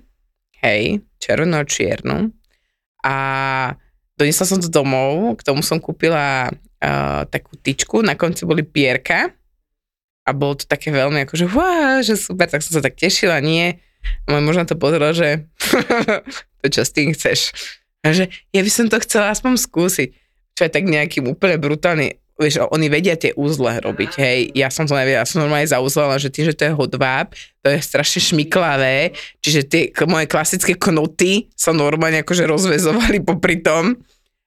hej, 0.61 1.01
červenú 1.19 1.59
a 1.59 1.65
čiernu. 1.65 2.31
A 3.03 3.17
donesla 4.15 4.45
som 4.45 4.61
to 4.61 4.69
domov, 4.69 5.41
k 5.41 5.47
tomu 5.47 5.65
som 5.65 5.81
kúpila 5.81 6.53
takú 7.33 7.57
tyčku, 7.57 8.05
na 8.05 8.15
konci 8.15 8.45
boli 8.45 8.63
pierka 8.63 9.33
a 10.27 10.31
bolo 10.35 10.59
to 10.59 10.67
také 10.67 10.91
veľmi 10.91 11.25
akože, 11.25 11.47
wow, 11.49 12.03
že 12.03 12.19
super, 12.19 12.51
tak 12.51 12.61
som 12.61 12.79
sa 12.79 12.83
tak 12.83 12.99
tešila, 12.99 13.39
nie. 13.41 13.79
A 14.27 14.35
môj 14.35 14.43
muž 14.43 14.57
na 14.59 14.67
to 14.67 14.79
pozrel, 14.79 15.11
že 15.15 15.47
to 16.63 16.67
čo 16.67 16.83
s 16.83 16.95
tým 16.95 17.15
chceš. 17.15 17.55
A 18.03 18.15
že 18.15 18.31
ja 18.55 18.61
by 18.63 18.71
som 18.71 18.87
to 18.87 18.99
chcela 19.03 19.35
aspoň 19.35 19.59
skúsiť. 19.59 20.09
Čo 20.57 20.63
je 20.67 20.71
tak 20.73 20.85
nejakým 20.87 21.27
úplne 21.27 21.59
brutálny 21.59 22.17
vieš, 22.37 22.61
oni 22.69 22.87
vedia 22.93 23.17
tie 23.17 23.33
úzle 23.33 23.81
robiť, 23.81 24.13
hej. 24.21 24.39
Ja 24.53 24.69
som 24.69 24.85
to 24.85 24.93
nevedela, 24.93 25.25
ja 25.25 25.29
som 25.29 25.41
normálne 25.41 25.69
zauzlala, 25.69 26.21
že 26.21 26.29
tým, 26.29 26.53
že 26.53 26.57
to 26.57 26.69
je 26.69 26.77
hodváb, 26.77 27.33
to 27.65 27.73
je 27.73 27.81
strašne 27.81 28.21
šmiklavé, 28.21 29.17
čiže 29.41 29.61
tie 29.65 29.83
moje 30.05 30.29
klasické 30.29 30.77
knoty 30.77 31.49
sa 31.57 31.73
normálne 31.73 32.21
akože 32.21 32.45
rozvezovali 32.45 33.25
popri 33.25 33.65
tom. 33.65 33.97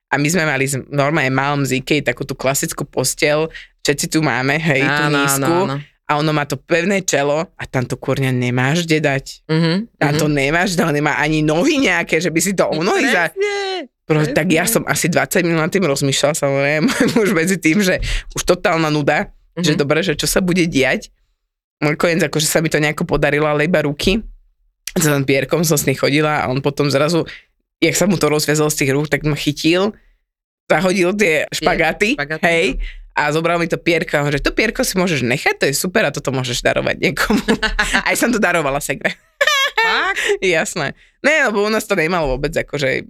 A 0.10 0.18
my 0.18 0.28
sme 0.28 0.44
mali 0.44 0.66
normálne 0.90 1.30
malom 1.30 1.62
z 1.62 1.80
Ikei 1.80 2.02
takú 2.02 2.26
tú 2.26 2.34
klasickú 2.34 2.82
postel, 2.84 3.48
všetci 3.86 4.06
tu 4.10 4.20
máme, 4.26 4.58
hej, 4.58 4.82
tú 4.82 5.04
Áno, 5.06 5.18
nízku. 5.22 5.46
áno, 5.46 5.58
áno. 5.70 5.76
A 6.10 6.18
ono 6.18 6.34
má 6.34 6.42
to 6.42 6.58
pevné 6.58 7.06
čelo 7.06 7.46
a 7.46 7.64
tam 7.70 7.86
to 7.86 7.94
kurňa 7.94 8.34
nemáš 8.34 8.90
kde 8.90 8.98
dať. 8.98 9.26
Mhm, 9.46 9.74
A 10.02 10.08
mhm. 10.10 10.18
to 10.18 10.26
nemáš, 10.26 10.74
to 10.74 10.82
nemá 10.90 11.22
ani 11.22 11.46
nohy 11.46 11.78
nejaké, 11.78 12.18
že 12.18 12.34
by 12.34 12.40
si 12.42 12.58
to 12.58 12.66
o 12.66 12.82
nohy 12.82 13.06
za... 13.06 13.30
Pro, 14.10 14.26
tak 14.26 14.50
ja 14.50 14.66
som 14.66 14.82
asi 14.90 15.06
20 15.06 15.46
minút 15.46 15.62
nad 15.62 15.70
tým 15.70 15.86
rozmýšľala, 15.86 16.34
samozrejme, 16.34 16.90
muž 17.14 17.30
medzi 17.38 17.62
tým, 17.62 17.78
že 17.86 18.02
už 18.34 18.42
totálna 18.42 18.90
nuda, 18.90 19.30
mm-hmm. 19.30 19.62
že 19.62 19.78
Mhm. 19.78 19.80
dobre, 19.80 20.02
že 20.02 20.18
čo 20.18 20.26
sa 20.26 20.42
bude 20.42 20.66
diať. 20.66 21.14
Môj 21.78 21.94
koniec, 21.94 22.26
akože 22.26 22.50
sa 22.50 22.58
mi 22.60 22.74
to 22.74 22.82
nejako 22.82 23.06
podarilo, 23.06 23.46
ale 23.46 23.70
iba 23.70 23.86
ruky. 23.86 24.20
Ten 24.98 25.24
pierkom 25.24 25.62
som 25.62 25.78
s 25.78 25.86
ním 25.86 25.94
chodila 25.96 26.42
a 26.42 26.50
on 26.50 26.60
potom 26.60 26.90
zrazu, 26.90 27.24
jak 27.80 27.96
sa 27.96 28.06
mu 28.06 28.20
to 28.20 28.28
rozviazalo 28.28 28.72
z 28.72 28.86
tých 28.86 28.92
rúk, 28.92 29.08
tak 29.08 29.24
ma 29.24 29.36
chytil, 29.36 29.96
zahodil 30.70 31.16
tie 31.16 31.48
špagáty, 31.50 32.16
špagáty, 32.20 32.44
hej, 32.46 32.66
a 33.16 33.32
zobral 33.36 33.60
mi 33.60 33.68
to 33.68 33.76
pierko 33.76 34.20
a 34.20 34.22
hovorí, 34.24 34.40
že 34.40 34.48
to 34.48 34.56
pierko 34.56 34.84
si 34.88 34.96
môžeš 34.96 35.28
nechať, 35.28 35.56
to 35.60 35.66
je 35.68 35.76
super 35.76 36.08
a 36.08 36.14
toto 36.14 36.32
môžeš 36.32 36.64
darovať 36.64 36.96
niekomu. 37.04 37.44
Aj 38.08 38.16
som 38.16 38.32
to 38.32 38.40
darovala 38.40 38.80
segre. 38.80 39.16
Jasné. 40.44 40.96
Ne, 41.20 41.36
lebo 41.52 41.66
u 41.66 41.70
nás 41.72 41.84
to 41.84 42.00
nemalo 42.00 42.40
vôbec 42.40 42.56
akože 42.56 43.08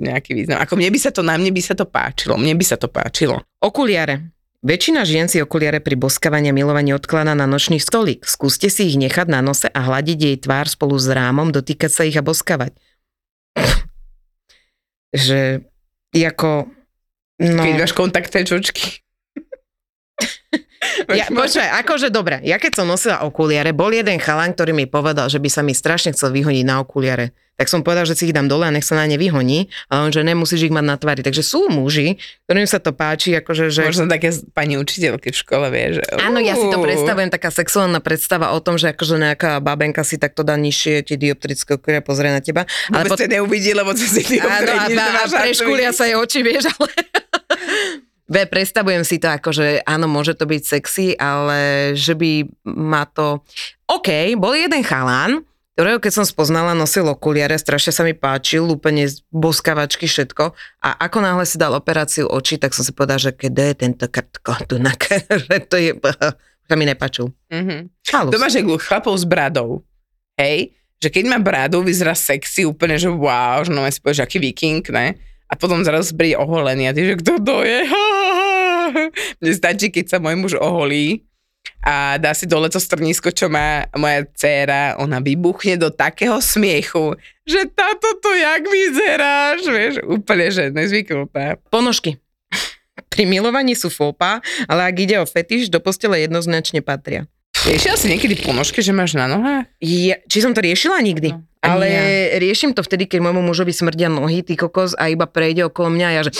nejaký 0.00 0.32
význam. 0.32 0.64
Ako 0.64 0.80
mne 0.80 0.88
by 0.88 1.00
sa 1.00 1.10
to, 1.12 1.20
na 1.20 1.36
mne 1.36 1.52
by 1.52 1.60
sa 1.60 1.76
to 1.76 1.84
páčilo. 1.84 2.40
Mne 2.40 2.56
by 2.56 2.64
sa 2.64 2.80
to 2.80 2.88
páčilo. 2.88 3.44
Okuliare. 3.60 4.32
Väčšina 4.58 5.06
žien 5.06 5.30
si 5.30 5.38
okuliare 5.38 5.78
pri 5.78 5.94
boskávaní 5.94 6.50
a 6.50 6.56
milovaní 6.56 6.90
odkladá 6.90 7.30
na 7.36 7.46
nočný 7.46 7.78
stolík. 7.78 8.26
Skúste 8.26 8.66
si 8.72 8.90
ich 8.90 8.98
nechať 8.98 9.30
na 9.30 9.38
nose 9.38 9.70
a 9.70 9.80
hľadiť 9.86 10.18
jej 10.18 10.36
tvár 10.40 10.66
spolu 10.66 10.98
s 10.98 11.06
rámom, 11.06 11.54
dotýkať 11.54 11.90
sa 11.92 12.02
ich 12.02 12.18
a 12.18 12.26
boskavať. 12.26 12.74
Že 15.14 15.64
ako... 16.24 16.68
No, 17.38 17.62
Keď 17.62 17.74
máš 17.78 17.94
kontaktné 17.94 18.42
čočky. 18.42 19.02
ja, 21.18 21.26
počkaj, 21.30 21.68
akože 21.84 22.08
dobre, 22.10 22.42
ja 22.42 22.58
keď 22.58 22.82
som 22.82 22.86
nosila 22.86 23.22
okuliare, 23.26 23.74
bol 23.74 23.90
jeden 23.90 24.18
chalan, 24.18 24.54
ktorý 24.54 24.74
mi 24.74 24.86
povedal, 24.86 25.30
že 25.30 25.38
by 25.38 25.48
sa 25.50 25.62
mi 25.62 25.72
strašne 25.74 26.14
chcel 26.14 26.34
vyhoniť 26.34 26.64
na 26.66 26.82
okuliare. 26.82 27.34
Tak 27.58 27.66
som 27.66 27.82
povedal, 27.82 28.06
že 28.06 28.14
si 28.14 28.30
ich 28.30 28.34
dám 28.34 28.46
dole 28.46 28.62
a 28.62 28.70
nech 28.70 28.86
sa 28.86 28.94
na 28.94 29.10
ne 29.10 29.18
vyhoní, 29.18 29.66
ale 29.90 30.06
on, 30.06 30.10
že 30.14 30.22
nemusíš 30.22 30.70
ich 30.70 30.74
mať 30.74 30.84
na 30.86 30.94
tvári. 30.94 31.26
Takže 31.26 31.42
sú 31.42 31.66
muži, 31.66 32.14
ktorým 32.46 32.70
sa 32.70 32.78
to 32.78 32.94
páči, 32.94 33.34
akože, 33.34 33.74
že... 33.74 33.82
Možno 33.82 34.06
také 34.06 34.30
pani 34.54 34.78
učiteľky 34.78 35.34
v 35.34 35.36
škole, 35.42 35.66
vie, 35.74 35.98
že... 35.98 36.06
Áno, 36.22 36.38
ja 36.38 36.54
si 36.54 36.70
to 36.70 36.78
predstavujem, 36.78 37.34
taká 37.34 37.50
sexuálna 37.50 37.98
predstava 37.98 38.54
o 38.54 38.62
tom, 38.62 38.78
že 38.78 38.94
akože 38.94 39.18
nejaká 39.18 39.58
babenka 39.58 40.06
si 40.06 40.22
takto 40.22 40.46
dá 40.46 40.54
nižšie 40.54 41.02
tie 41.02 41.18
dioptrické 41.18 41.82
okuliare 41.82 42.06
pozrie 42.06 42.30
na 42.30 42.38
teba. 42.38 42.62
Ale 42.94 43.10
Vôbec 43.10 43.26
pot- 43.26 43.26
neuvidí, 43.26 43.74
lebo 43.74 43.90
cez 43.90 44.14
ty 44.22 44.38
Áno, 44.38 44.78
a, 44.78 44.86
a, 44.86 45.26
a 45.26 45.90
sa 45.90 46.06
jej 46.06 46.14
oči, 46.14 46.46
vieš, 46.46 46.70
ale... 46.78 46.94
Ve, 48.28 48.44
predstavujem 48.44 49.08
si 49.08 49.16
to 49.16 49.32
ako, 49.32 49.56
že 49.56 49.66
áno, 49.88 50.04
môže 50.04 50.36
to 50.36 50.44
byť 50.44 50.62
sexy, 50.62 51.16
ale 51.16 51.92
že 51.96 52.12
by 52.12 52.44
ma 52.68 53.08
to... 53.08 53.40
OK, 53.88 54.36
bol 54.36 54.52
jeden 54.52 54.84
chalán, 54.84 55.48
ktorého 55.78 56.02
keď 56.02 56.12
som 56.12 56.26
spoznala, 56.26 56.74
nosil 56.74 57.06
okuliare, 57.06 57.54
strašne 57.54 57.94
sa 57.94 58.02
mi 58.02 58.10
páčil, 58.10 58.66
úplne 58.66 59.06
boskavačky 59.30 60.10
všetko. 60.10 60.50
A 60.82 60.88
ako 61.06 61.22
náhle 61.22 61.46
si 61.46 61.54
dal 61.54 61.70
operáciu 61.70 62.26
očí, 62.26 62.58
tak 62.58 62.74
som 62.74 62.82
si 62.82 62.90
povedala, 62.90 63.22
že 63.22 63.30
keď 63.30 63.52
je 63.54 63.74
tento 63.86 64.06
krtko, 64.10 64.58
tu 64.66 64.82
na 64.82 64.90
že 65.46 65.56
to 65.70 65.78
je... 65.78 65.94
sa 66.68 66.74
mi 66.74 66.84
nepáčil. 66.84 67.30
Mhm. 67.48 67.94
Halus. 68.10 68.32
To 68.34 68.42
máš 68.42 68.58
chlapov 68.90 69.14
s 69.16 69.24
bradou. 69.24 69.86
Hej? 70.34 70.74
Že 70.98 71.08
keď 71.14 71.24
má 71.30 71.38
bradu, 71.38 71.86
vyzerá 71.86 72.12
sexy, 72.18 72.66
úplne, 72.66 72.98
že 72.98 73.06
wow, 73.06 73.62
že 73.62 73.70
no 73.70 73.86
si 73.86 74.02
povieš, 74.02 74.26
aký 74.26 74.42
viking, 74.42 74.82
ne? 74.90 75.14
A 75.48 75.54
potom 75.54 75.80
zrazu 75.80 76.12
príde 76.12 76.36
oholený 76.36 76.90
a 76.90 76.92
ty, 76.92 77.06
že 77.06 77.22
kto 77.22 77.38
to 77.40 77.62
je? 77.62 77.86
Mne 79.40 79.52
stačí, 79.54 79.88
keď 79.88 80.16
sa 80.16 80.18
môj 80.18 80.36
muž 80.38 80.52
oholí 80.58 81.28
a 81.84 82.18
dá 82.18 82.34
si 82.34 82.44
dole 82.48 82.66
to 82.72 82.80
strnisko, 82.82 83.30
čo 83.30 83.46
má 83.46 83.86
moja 83.94 84.26
dcéra, 84.34 84.98
ona 84.98 85.22
vybuchne 85.22 85.78
do 85.78 85.92
takého 85.92 86.38
smiechu, 86.42 87.14
že 87.46 87.64
táto 87.70 88.18
to 88.18 88.30
jak 88.34 88.62
vyzeráš, 88.66 89.60
vieš, 89.68 89.94
úplne, 90.04 90.46
že 90.50 90.74
nezvyknutá. 90.74 91.60
Ponožky. 91.70 92.18
Pri 93.08 93.24
milovaní 93.30 93.78
sú 93.78 93.88
fópa, 93.94 94.42
ale 94.66 94.90
ak 94.90 94.96
ide 94.98 95.16
o 95.22 95.26
fetiš, 95.26 95.70
do 95.70 95.78
postele 95.78 96.18
jednoznačne 96.18 96.82
patria. 96.82 97.30
Riešila 97.66 97.96
si 97.98 98.06
niekedy 98.06 98.38
ponožky, 98.38 98.82
že 98.82 98.94
máš 98.94 99.18
na 99.18 99.26
nohách? 99.26 99.66
Ja, 99.82 100.22
či 100.30 100.38
som 100.38 100.54
to 100.54 100.62
riešila 100.62 101.02
nikdy? 101.02 101.34
No, 101.34 101.42
ale 101.58 101.86
riešim 102.38 102.70
to 102.70 102.86
vtedy, 102.86 103.10
keď 103.10 103.18
môjmu 103.18 103.42
mužovi 103.42 103.74
smrdia 103.74 104.06
nohy, 104.06 104.46
ty 104.46 104.54
kokos, 104.54 104.94
a 104.94 105.10
iba 105.10 105.26
prejde 105.26 105.66
okolo 105.66 105.90
mňa 105.90 106.06
a 106.06 106.12
ja, 106.14 106.22
že! 106.26 106.32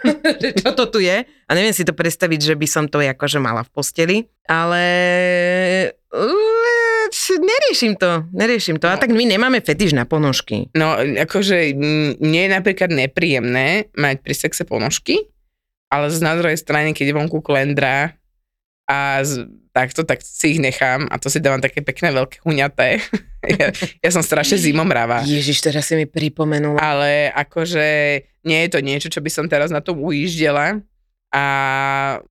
čo 0.62 0.70
to 0.72 0.84
tu 0.88 0.98
je? 1.02 1.24
A 1.26 1.50
neviem 1.52 1.74
si 1.74 1.84
to 1.84 1.92
predstaviť, 1.92 2.40
že 2.40 2.54
by 2.56 2.66
som 2.68 2.84
to 2.88 3.00
akože 3.02 3.38
mala 3.38 3.66
v 3.66 3.70
posteli, 3.72 4.16
ale 4.48 4.84
neriešim 7.40 7.96
to, 7.96 8.28
neriešim 8.32 8.76
to. 8.80 8.88
A 8.88 8.96
tak 8.96 9.12
my 9.12 9.24
nemáme 9.24 9.60
fetiš 9.60 9.92
na 9.92 10.08
ponožky. 10.08 10.68
No, 10.76 10.96
akože 10.96 11.76
mne 12.20 12.40
je 12.46 12.50
napríklad 12.50 12.90
nepríjemné 12.92 13.92
mať 13.96 14.16
pri 14.24 14.34
sexe 14.36 14.62
ponožky, 14.64 15.28
ale 15.92 16.08
z 16.08 16.20
na 16.24 16.32
druhej 16.36 16.56
strane, 16.56 16.96
keď 16.96 17.12
je 17.12 17.18
vonku 17.18 17.44
klendra 17.44 18.16
a 18.92 19.24
z, 19.24 19.48
takto, 19.72 20.04
tak 20.04 20.20
si 20.20 20.56
ich 20.56 20.60
nechám 20.60 21.08
a 21.08 21.16
to 21.16 21.32
si 21.32 21.40
dávam 21.40 21.64
také 21.64 21.80
pekné 21.80 22.12
veľké 22.12 22.44
huňaté. 22.44 23.00
ja, 23.56 23.72
ja 23.72 24.10
som 24.12 24.20
strašne 24.20 24.60
zimomravá. 24.60 25.24
Ježiš, 25.24 25.64
teraz 25.64 25.88
si 25.88 25.96
mi 25.96 26.04
pripomenula. 26.04 26.76
Ale 26.76 27.32
akože 27.32 27.86
nie 28.44 28.58
je 28.66 28.68
to 28.68 28.78
niečo, 28.84 29.08
čo 29.08 29.24
by 29.24 29.30
som 29.32 29.48
teraz 29.48 29.72
na 29.72 29.80
tom 29.80 30.04
ujíždela. 30.04 30.84
A 31.32 31.44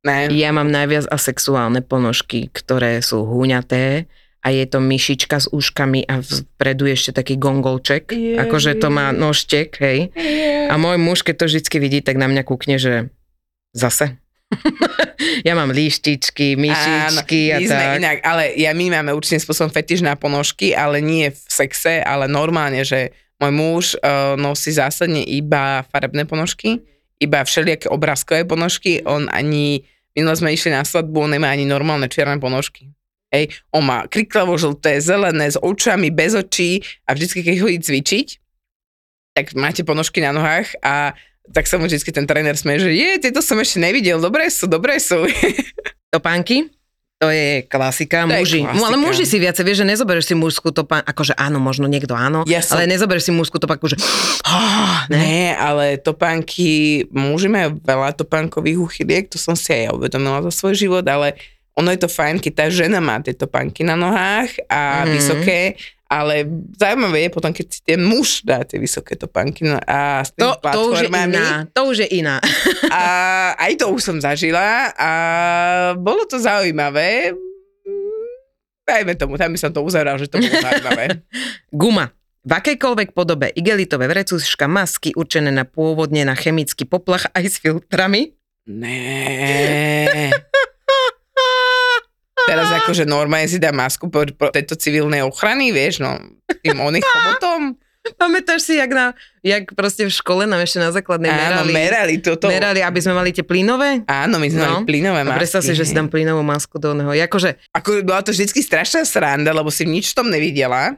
ne. 0.06 0.30
Ja 0.30 0.54
mám 0.54 0.70
najviac 0.70 1.10
asexuálne 1.10 1.82
ponožky, 1.82 2.54
ktoré 2.54 3.02
sú 3.02 3.26
húňaté 3.26 4.06
a 4.46 4.54
je 4.54 4.66
to 4.70 4.78
myšička 4.78 5.42
s 5.42 5.50
uškami 5.50 6.06
a 6.06 6.22
vpredu 6.22 6.86
ešte 6.86 7.10
taký 7.18 7.42
gongolček. 7.42 8.14
Ježiš. 8.14 8.38
Akože 8.38 8.78
to 8.78 8.94
má 8.94 9.10
nožtek, 9.10 9.74
hej. 9.82 10.14
A 10.70 10.78
môj 10.78 11.02
muž, 11.02 11.26
keď 11.26 11.36
to 11.42 11.46
vždycky 11.50 11.82
vidí, 11.82 12.06
tak 12.06 12.22
na 12.22 12.30
mňa 12.30 12.46
kúkne, 12.46 12.78
že 12.78 13.10
zase. 13.74 14.21
ja 15.48 15.54
mám 15.56 15.72
líštičky, 15.72 16.60
myšičky 16.60 17.42
Áno, 17.52 17.56
a 17.56 17.58
my 17.60 17.68
tak. 17.68 17.98
inak, 18.00 18.18
ale 18.26 18.44
ja 18.60 18.72
my 18.76 18.86
máme 19.00 19.12
určitým 19.16 19.42
spôsobom 19.42 19.72
fetiš 19.72 20.04
na 20.04 20.20
ponožky, 20.20 20.76
ale 20.76 21.00
nie 21.00 21.32
v 21.32 21.40
sexe, 21.48 22.04
ale 22.04 22.28
normálne, 22.28 22.84
že 22.84 23.16
môj 23.42 23.52
muž 23.52 23.86
uh, 23.98 24.38
nosí 24.38 24.76
zásadne 24.76 25.24
iba 25.26 25.82
farebné 25.90 26.28
ponožky, 26.28 26.84
iba 27.18 27.42
všelijaké 27.42 27.90
obrázkové 27.90 28.46
ponožky, 28.46 29.02
on 29.06 29.30
ani, 29.32 29.82
minule 30.14 30.36
sme 30.38 30.54
išli 30.54 30.74
na 30.74 30.86
svadbu, 30.86 31.26
on 31.26 31.32
nemá 31.38 31.50
ani 31.50 31.66
normálne 31.66 32.06
čierne 32.12 32.38
ponožky. 32.38 32.92
Hej, 33.32 33.64
on 33.72 33.88
má 33.88 34.12
kriklavo 34.12 34.60
žlté, 34.60 35.00
zelené, 35.00 35.48
s 35.48 35.56
očami, 35.56 36.12
bez 36.12 36.36
očí 36.36 36.84
a 37.08 37.16
vždycky, 37.16 37.48
keď 37.48 37.56
chodí 37.64 37.80
cvičiť, 37.80 38.28
tak 39.32 39.56
máte 39.56 39.88
ponožky 39.88 40.20
na 40.20 40.36
nohách 40.36 40.76
a 40.84 41.16
tak 41.50 41.66
sa 41.66 41.82
mu 41.82 41.90
vždycky 41.90 42.14
ten 42.14 42.30
tréner 42.30 42.54
smeje, 42.54 42.86
že 42.86 42.92
je, 42.94 43.10
tieto 43.28 43.42
som 43.42 43.58
ešte 43.58 43.82
nevidel, 43.82 44.22
dobré 44.22 44.48
sú, 44.54 44.70
dobré 44.70 45.02
sú. 45.02 45.26
Topánky? 46.14 46.70
To 47.22 47.30
je 47.30 47.62
klasika, 47.70 48.26
To 48.26 48.34
je 48.34 48.42
muži. 48.42 48.60
klasika. 48.66 48.82
Ale 48.82 48.98
muži 48.98 49.30
si 49.30 49.38
viacej, 49.38 49.62
vieš, 49.62 49.86
že 49.86 49.88
nezoberieš 49.94 50.26
si 50.34 50.36
mužskú 50.38 50.74
topánku, 50.74 51.06
akože 51.06 51.38
áno, 51.38 51.62
možno 51.62 51.86
niekto 51.86 52.18
áno, 52.18 52.42
Ja 52.50 52.66
som- 52.66 52.82
ale 52.82 52.90
nezoberieš 52.90 53.30
si 53.30 53.34
mužskú 53.34 53.62
topánku, 53.62 53.86
že 53.86 54.02
oh, 54.50 55.06
ne? 55.14 55.22
Ne, 55.22 55.46
ale 55.54 56.02
topánky, 56.02 57.06
muži 57.14 57.46
majú 57.46 57.78
veľa 57.78 58.18
topánkových 58.18 58.82
uchyliek, 58.82 59.30
to 59.30 59.38
som 59.38 59.54
si 59.54 59.70
aj 59.70 59.82
ja 59.86 59.92
uvedomila 59.94 60.42
za 60.50 60.52
svoj 60.54 60.74
život, 60.74 61.06
ale 61.06 61.38
ono 61.78 61.94
je 61.94 62.02
to 62.02 62.10
fajn, 62.10 62.42
keď 62.42 62.54
tá 62.58 62.66
žena 62.74 62.98
má 62.98 63.22
tie 63.22 63.38
topánky 63.38 63.86
na 63.86 63.94
nohách 63.94 64.58
a 64.66 65.06
mm. 65.06 65.14
vysoké, 65.14 65.60
ale 66.12 66.44
zaujímavé 66.76 67.24
je 67.24 67.30
potom, 67.32 67.56
keď 67.56 67.66
si 67.72 67.80
ten 67.88 68.04
muž 68.04 68.44
dá 68.44 68.68
tie 68.68 68.76
vysoké 68.76 69.16
topánky 69.16 69.64
no 69.64 69.80
a 69.88 70.20
s 70.20 70.36
To, 70.36 70.60
to 70.60 70.92
už 70.92 71.08
je 71.08 71.10
iná, 71.10 71.64
to 71.72 71.82
už 71.88 71.98
je 72.04 72.10
iná. 72.20 72.44
A 72.92 73.04
aj 73.56 73.80
to 73.80 73.96
už 73.96 74.04
som 74.04 74.18
zažila 74.20 74.92
a 75.00 75.12
bolo 75.96 76.28
to 76.28 76.36
zaujímavé. 76.36 77.32
Dajme 78.84 79.16
tomu, 79.16 79.40
tam 79.40 79.56
by 79.56 79.60
som 79.62 79.72
to 79.72 79.80
uzavrel, 79.80 80.20
že 80.20 80.28
to 80.28 80.44
bolo 80.44 80.52
zaujímavé. 80.52 81.24
Guma. 81.72 82.12
V 82.42 82.52
akejkoľvek 82.58 83.14
podobe 83.16 83.54
igelitové 83.54 84.10
vrecuška, 84.10 84.68
masky 84.68 85.16
určené 85.16 85.54
na 85.54 85.64
pôvodne 85.64 86.28
na 86.28 86.36
chemický 86.36 86.84
poplach 86.90 87.30
aj 87.32 87.44
s 87.48 87.56
filtrami. 87.62 88.36
Né. 88.68 90.34
Teraz 92.52 92.68
akože 92.84 93.04
normálne 93.08 93.48
si 93.48 93.56
dá 93.58 93.72
masku 93.72 94.12
po, 94.12 94.28
po 94.36 94.52
tejto 94.52 94.76
civilnej 94.76 95.24
ochrany, 95.24 95.72
vieš, 95.72 96.04
no, 96.04 96.20
tým 96.60 96.76
oných 96.76 97.08
chomotom. 97.08 97.80
Pamätáš 98.18 98.66
si, 98.66 98.82
jak, 98.82 98.90
na, 98.90 99.14
jak 99.46 99.78
proste 99.78 100.10
v 100.10 100.10
škole 100.10 100.50
nám 100.50 100.66
ešte 100.66 100.82
na 100.82 100.90
základnej 100.90 101.30
Áno, 101.30 101.70
merali, 101.70 101.72
merali 101.72 102.16
toto. 102.18 102.50
merali, 102.50 102.82
aby 102.82 102.98
sme 102.98 103.14
mali 103.14 103.30
tie 103.30 103.46
plynové? 103.46 104.02
Áno, 104.10 104.42
my 104.42 104.48
sme 104.50 104.62
mali 104.66 104.90
plynové 104.90 105.22
A 105.22 105.26
masky. 105.30 105.38
predstav 105.38 105.62
si, 105.62 105.78
že 105.78 105.86
si 105.86 105.94
dám 105.94 106.10
plynovú 106.10 106.42
masku 106.42 106.82
do 106.82 106.98
oného. 106.98 107.14
Akože, 107.14 107.62
Ako 107.78 108.02
bola 108.02 108.26
to 108.26 108.34
vždycky 108.34 108.66
strašná 108.66 109.06
sranda, 109.06 109.54
lebo 109.54 109.70
si 109.70 109.86
nič 109.86 110.12
v 110.12 110.18
tom 110.18 110.28
nevidela 110.34 110.98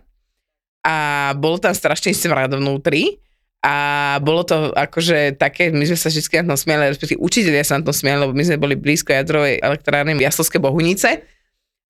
a 0.80 0.96
bolo 1.36 1.60
tam 1.60 1.76
strašný 1.76 2.16
smrad 2.16 2.56
vnútri 2.56 3.20
a 3.64 3.76
bolo 4.24 4.48
to 4.48 4.72
akože 4.72 5.36
také, 5.36 5.76
my 5.76 5.84
sme 5.84 6.00
sa 6.00 6.08
vždy 6.08 6.44
na 6.44 6.56
tom 6.56 6.60
smiali, 6.60 6.88
respektíve 6.92 7.20
učiteľia 7.20 7.64
sa 7.68 7.80
na 7.80 7.84
tom 7.84 7.96
smiali, 7.96 8.24
lebo 8.28 8.32
my 8.32 8.44
sme 8.48 8.58
boli 8.60 8.76
blízko 8.80 9.12
jadrovej 9.12 9.60
elektrárny 9.60 10.16
v 10.16 10.24
Jaslovské 10.24 10.56
Bohunice 10.56 11.24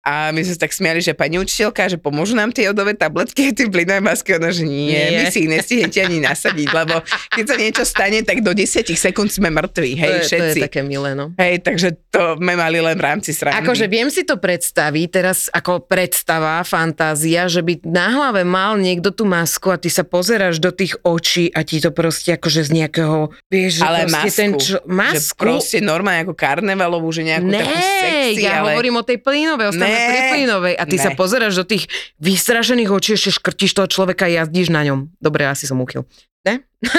a 0.03 0.29
my 0.29 0.43
sme 0.43 0.51
sa 0.51 0.61
tak 0.61 0.71
smiali, 0.71 0.99
že 0.99 1.11
pani 1.11 1.39
učiteľka, 1.39 1.87
že 1.87 1.97
pomôžu 1.97 2.35
nám 2.35 2.51
tie 2.51 2.67
jodové 2.67 2.91
tabletky, 2.91 3.55
tie 3.55 3.65
plynové 3.65 4.03
masky, 4.03 4.35
ona, 4.35 4.51
že 4.51 4.67
nie, 4.67 4.91
Nie. 4.91 5.15
my 5.17 5.31
si 5.31 5.47
ich 5.47 5.49
nestihnete 5.49 5.95
ani 5.97 6.19
nasadiť, 6.19 6.67
lebo 6.69 6.99
keď 7.31 7.43
sa 7.47 7.55
niečo 7.55 7.83
stane, 7.83 8.19
tak 8.21 8.43
do 8.43 8.51
10 8.51 8.83
sekúnd 8.91 9.31
sme 9.31 9.47
mŕtvi, 9.47 9.95
hej, 9.95 10.11
to, 10.11 10.15
je, 10.15 10.19
to 10.19 10.27
všetci. 10.27 10.59
je 10.59 10.65
také 10.67 10.81
milé, 10.83 11.15
no. 11.15 11.31
Hej, 11.39 11.63
takže 11.63 11.95
to 12.11 12.35
sme 12.35 12.53
mali 12.53 12.77
len 12.77 12.99
v 12.99 13.03
rámci 13.03 13.31
srandy. 13.31 13.63
Akože 13.63 13.87
viem 13.87 14.11
si 14.11 14.27
to 14.27 14.35
predstaviť, 14.35 15.07
teraz 15.07 15.47
ako 15.47 15.87
predstava, 15.87 16.59
fantázia, 16.67 17.47
že 17.47 17.63
by 17.63 17.87
na 17.87 18.11
hlave 18.11 18.43
mal 18.43 18.75
niekto 18.75 19.15
tú 19.15 19.23
masku 19.23 19.71
a 19.71 19.79
ty 19.79 19.87
sa 19.87 20.03
pozeráš 20.03 20.59
do 20.59 20.75
tých 20.75 20.99
očí 21.01 21.47
a 21.49 21.63
ti 21.63 21.79
to 21.79 21.95
proste 21.95 22.35
akože 22.35 22.67
z 22.67 22.69
nejakého, 22.75 23.31
vieš, 23.47 23.79
že 23.79 23.83
ale 23.87 24.11
masku, 24.11 24.35
ten 24.35 24.51
čo, 24.59 24.75
že 24.75 24.77
masku. 24.83 25.39
proste 25.39 25.79
normálne 25.79 26.27
ako 26.27 26.35
karnevalovú, 26.35 27.07
že 27.15 27.23
nejakú 27.23 27.47
Ne, 27.47 27.59
takú 27.63 27.77
sexy, 27.79 28.41
ja 28.43 28.59
ale... 28.59 28.75
hovorím 28.75 28.99
o 28.99 29.03
tej 29.07 29.17
plynovej, 29.23 29.65
pri 29.95 30.19
plynovej 30.33 30.75
a 30.77 30.83
ty 30.83 30.97
ne. 30.97 31.03
sa 31.03 31.09
pozeráš 31.13 31.53
do 31.61 31.65
tých 31.65 31.87
vystrašených 32.19 32.89
očí, 32.89 33.15
ešte 33.15 33.37
škrtíš 33.37 33.71
toho 33.73 33.87
človeka 33.87 34.25
a 34.27 34.43
jazdíš 34.43 34.69
na 34.73 34.83
ňom. 34.85 35.13
Dobre, 35.17 35.45
asi 35.47 35.65
som 35.69 35.79
uchyl. 35.79 36.03
Ne? 36.43 36.65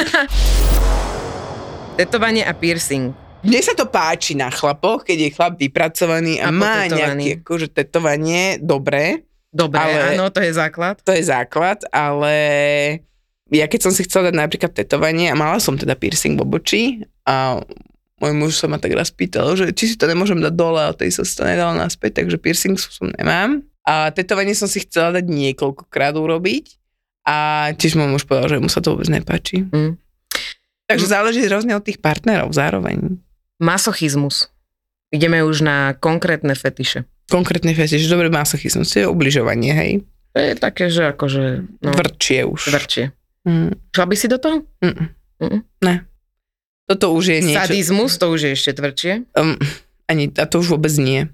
Tetovanie 2.01 2.43
a 2.43 2.53
piercing. 2.57 3.15
Mne 3.45 3.61
sa 3.61 3.77
to 3.77 3.85
páči 3.85 4.33
na 4.33 4.49
chlapoch, 4.49 5.05
keď 5.05 5.29
je 5.29 5.35
chlap 5.37 5.55
vypracovaný 5.61 6.41
a, 6.41 6.49
A 6.49 6.51
má 6.51 6.89
nejaké 6.89 7.45
akože 7.45 7.69
tetovanie, 7.71 8.57
dobre, 8.57 9.29
Dobre, 9.55 9.79
Ale- 9.79 10.19
áno, 10.19 10.35
to 10.35 10.43
je 10.43 10.51
základ. 10.51 10.99
to 11.07 11.15
je 11.15 11.23
základ, 11.23 11.79
ale 11.95 12.35
ja 13.55 13.71
keď 13.71 13.87
som 13.87 13.93
si 13.95 14.03
chcela 14.03 14.35
dať 14.35 14.35
napríklad 14.35 14.75
tetovanie 14.75 15.31
a 15.31 15.39
mala 15.39 15.63
som 15.63 15.79
teda 15.79 15.95
piercing 15.95 16.35
v 16.35 16.43
obočí 16.43 16.83
a 17.23 17.63
môj 18.25 18.33
muž 18.33 18.57
sa 18.57 18.65
ma 18.65 18.81
tak 18.81 18.97
raz 18.97 19.13
pýtal, 19.13 19.53
že 19.53 19.69
či 19.77 19.93
si 19.93 19.97
to 20.01 20.09
nemôžem 20.09 20.41
dať 20.41 20.57
dole, 20.57 20.81
ale 20.81 20.97
tej 20.97 21.13
sa 21.13 21.23
to 21.23 21.45
nedalo 21.45 21.77
naspäť, 21.77 22.25
takže 22.25 22.41
piercing 22.41 22.81
som 22.81 23.13
nemám. 23.13 23.61
A 23.85 24.09
tetovanie 24.17 24.57
som 24.57 24.65
si 24.65 24.81
chcela 24.81 25.13
dať 25.13 25.29
niekoľkokrát 25.29 26.17
urobiť 26.17 26.81
a 27.29 27.69
tiež 27.77 28.01
môj 28.01 28.09
muž 28.09 28.25
povedal, 28.25 28.57
že 28.57 28.65
mu 28.65 28.73
sa 28.73 28.81
to 28.81 28.97
vôbec 28.97 29.13
nepáči. 29.13 29.69
Mm. 29.69 30.01
Takže 30.89 31.07
záleží 31.07 31.45
rôzne 31.45 31.77
od 31.77 31.85
tých 31.85 32.01
partnerov 32.01 32.57
zároveň. 32.57 33.21
Masochizmus. 33.61 34.49
Ideme 35.13 35.45
už 35.45 35.61
na 35.61 35.93
konkrétne 36.01 36.57
fetiše. 36.57 37.05
Konkrétne 37.29 37.73
fetiš, 37.77 38.09
dobre 38.09 38.29
masochizmus, 38.29 38.93
to 38.93 39.05
je 39.05 39.07
ubližovanie, 39.09 39.73
hej. 39.73 39.93
To 40.35 40.39
je 40.43 40.53
také, 40.59 40.91
že 40.91 41.15
akože... 41.15 41.45
No, 41.81 41.95
Vrčie 41.95 42.43
už. 42.45 42.69
Vrčie. 42.69 43.15
Mm, 43.47 43.73
Šla 43.95 44.05
by 44.05 44.15
si 44.17 44.27
do 44.29 44.37
toho? 44.41 44.65
mm, 44.83 45.07
Mm. 45.35 45.61
Ne. 45.83 46.07
Toto 46.85 47.17
už 47.17 47.25
je 47.33 47.39
niečo... 47.41 47.61
Sadizmus, 47.65 48.21
to 48.21 48.29
už 48.29 48.41
je 48.45 48.51
ešte 48.53 48.77
tvrdšie. 48.77 49.13
Um, 49.33 49.57
ani, 50.05 50.29
a 50.37 50.45
to 50.45 50.61
už 50.61 50.77
vôbec 50.77 50.93
nie. 51.01 51.33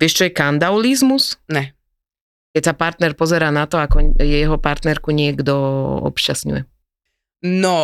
Vieš, 0.00 0.12
čo 0.16 0.22
je 0.28 0.32
kandaulizmus? 0.32 1.36
Ne. 1.52 1.76
Keď 2.56 2.72
sa 2.72 2.74
partner 2.76 3.12
pozerá 3.12 3.52
na 3.52 3.68
to, 3.68 3.80
ako 3.80 4.16
jeho 4.20 4.56
partnerku 4.56 5.12
niekto 5.12 5.52
obšťastňuje. 6.08 6.64
No, 7.42 7.78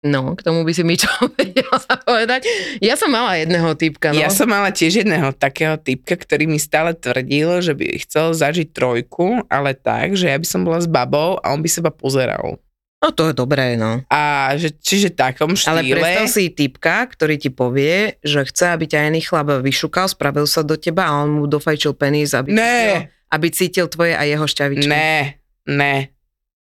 No, 0.00 0.32
k 0.32 0.40
tomu 0.40 0.64
by 0.64 0.72
si 0.72 0.80
mi 0.80 0.96
čo 0.96 1.12
vedela 1.36 1.76
povedať. 2.08 2.48
Ja 2.80 2.96
som 2.96 3.12
mala 3.12 3.36
jedného 3.36 3.76
typka, 3.76 4.16
no. 4.16 4.16
ja 4.16 4.32
som 4.32 4.48
mala 4.48 4.72
tiež 4.72 5.04
jedného 5.04 5.28
takého 5.36 5.76
typka, 5.76 6.16
ktorý 6.16 6.48
mi 6.48 6.56
stále 6.56 6.96
tvrdil, 6.96 7.60
že 7.60 7.76
by 7.76 8.00
chcel 8.00 8.32
zažiť 8.32 8.72
trojku, 8.72 9.44
ale 9.52 9.76
tak, 9.76 10.16
že 10.16 10.32
ja 10.32 10.40
by 10.40 10.46
som 10.48 10.64
bola 10.64 10.80
s 10.80 10.88
babou 10.88 11.36
a 11.44 11.52
on 11.52 11.60
by 11.60 11.68
seba 11.68 11.92
pozeral. 11.92 12.56
No 13.00 13.16
to 13.16 13.32
je 13.32 13.34
dobré, 13.34 13.80
no. 13.80 14.04
A 14.12 14.52
že, 14.60 14.76
čiže 14.76 15.08
takom 15.08 15.56
Ale 15.56 15.80
štýle... 15.80 15.96
predstav 15.96 16.26
si 16.28 16.52
typka, 16.52 17.08
ktorý 17.08 17.40
ti 17.40 17.48
povie, 17.48 18.20
že 18.20 18.44
chce, 18.44 18.76
aby 18.76 18.84
ťa 18.84 19.08
iný 19.08 19.24
chlap 19.24 19.64
vyšukal, 19.64 20.04
spravil 20.04 20.44
sa 20.44 20.60
do 20.60 20.76
teba 20.76 21.08
a 21.08 21.24
on 21.24 21.32
mu 21.40 21.44
dofajčil 21.48 21.96
penis, 21.96 22.36
aby, 22.36 22.52
Ne. 22.52 22.60
cítil, 22.60 22.96
aby 23.32 23.46
cítil 23.48 23.86
tvoje 23.88 24.12
a 24.12 24.22
jeho 24.28 24.44
šťavičky. 24.44 24.84
Ne, 24.92 25.40
ne, 25.64 26.12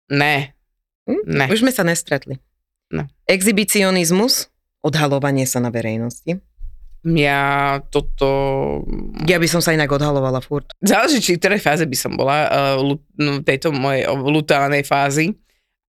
ne, 0.08 0.36
Hm? 1.12 1.22
ne. 1.28 1.46
Už 1.52 1.60
sme 1.60 1.76
sa 1.76 1.84
nestretli. 1.84 2.40
No. 2.88 3.04
Exhibicionizmus, 3.28 4.48
odhalovanie 4.80 5.44
sa 5.44 5.60
na 5.60 5.76
verejnosti. 5.76 6.40
Ja 7.04 7.80
toto... 7.92 8.28
Ja 9.28 9.40
by 9.40 9.48
som 9.48 9.60
sa 9.60 9.72
inak 9.72 9.92
odhalovala 9.92 10.40
furt. 10.40 10.72
Záleží, 10.80 11.20
či 11.20 11.36
v 11.36 11.40
ktorej 11.40 11.62
fáze 11.64 11.84
by 11.84 11.98
som 12.00 12.16
bola, 12.16 12.48
uh, 12.48 13.40
tejto 13.44 13.72
mojej 13.72 14.04
lutánej 14.08 14.84
fázy, 14.84 15.36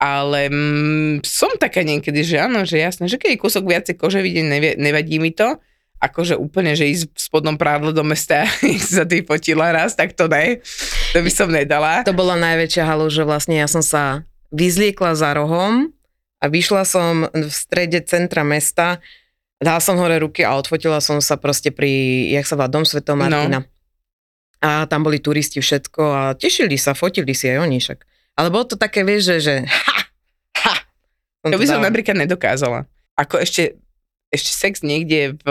ale 0.01 0.49
mm, 0.49 1.21
som 1.29 1.53
taká 1.61 1.85
niekedy, 1.85 2.25
že 2.25 2.41
áno, 2.41 2.65
že 2.65 2.81
jasné, 2.81 3.05
že 3.05 3.21
keď 3.21 3.37
je 3.37 3.43
kúsok 3.45 3.69
viacej 3.69 3.95
kože 4.01 4.25
vidieť, 4.25 4.47
nevie, 4.49 4.73
nevadí 4.81 5.21
mi 5.21 5.29
to, 5.29 5.61
akože 6.01 6.41
úplne, 6.41 6.73
že 6.73 6.89
ísť 6.89 7.13
v 7.13 7.21
spodnom 7.21 7.61
prádle 7.61 7.93
do 7.93 8.01
mesta 8.01 8.49
sa 8.81 9.05
tý 9.11 9.21
fotila 9.21 9.69
raz, 9.69 9.93
tak 9.93 10.17
to 10.17 10.25
ne, 10.33 10.65
to 11.13 11.21
by 11.21 11.29
som 11.29 11.53
nedala. 11.53 12.01
To 12.09 12.17
bola 12.17 12.41
najväčšia 12.41 12.89
halu, 12.89 13.13
že 13.13 13.29
vlastne 13.29 13.61
ja 13.61 13.69
som 13.69 13.85
sa 13.85 14.25
vyzliekla 14.49 15.13
za 15.13 15.37
rohom 15.37 15.93
a 16.41 16.49
vyšla 16.49 16.89
som 16.89 17.29
v 17.29 17.53
strede 17.53 18.01
centra 18.09 18.41
mesta, 18.41 19.05
dala 19.61 19.85
som 19.85 20.01
hore 20.01 20.17
ruky 20.17 20.41
a 20.41 20.57
odfotila 20.57 21.05
som 21.05 21.21
sa 21.21 21.37
proste 21.37 21.69
pri, 21.69 22.25
jak 22.33 22.49
sa 22.49 22.57
volá, 22.57 22.73
Dom 22.73 22.89
Svetov 22.89 23.21
Martina. 23.21 23.69
A 24.61 24.85
tam 24.89 25.05
boli 25.05 25.21
turisti 25.21 25.61
všetko 25.61 26.03
a 26.05 26.23
tešili 26.37 26.81
sa, 26.81 26.97
fotili 26.97 27.37
si 27.37 27.49
aj 27.49 27.61
oni 27.61 27.81
však. 27.81 27.99
Ale 28.41 28.49
bolo 28.49 28.73
to 28.73 28.77
také, 28.81 29.05
vieš, 29.05 29.37
že, 29.37 29.37
že 29.41 29.55
ha. 29.69 29.90
To 31.43 31.57
by 31.57 31.65
som 31.65 31.81
dala. 31.81 31.89
napríklad 31.89 32.17
nedokázala. 32.19 32.85
Ako 33.17 33.41
ešte, 33.41 33.81
ešte 34.29 34.51
sex 34.51 34.81
niekde 34.81 35.41
v 35.41 35.47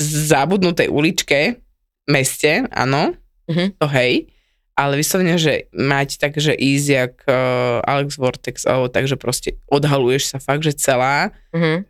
zabudnutej 0.00 0.88
uličke, 0.88 1.60
meste, 2.04 2.64
áno, 2.70 3.12
Mhm. 3.44 3.76
to 3.76 3.86
hej, 3.88 4.28
ale 4.72 4.96
vyslovene, 4.96 5.36
že 5.36 5.66
mať 5.70 6.16
tak, 6.16 6.36
že 6.36 6.52
ísť 6.52 6.86
jak 6.86 7.14
uh, 7.24 7.80
Alex 7.82 8.14
Vortex, 8.14 8.62
alebo 8.62 8.86
tak, 8.86 9.04
že 9.04 9.16
proste 9.16 9.56
odhaluješ 9.66 10.30
sa 10.30 10.38
fakt, 10.38 10.62
že 10.62 10.72
celá. 10.72 11.32
Mhm. 11.50 11.84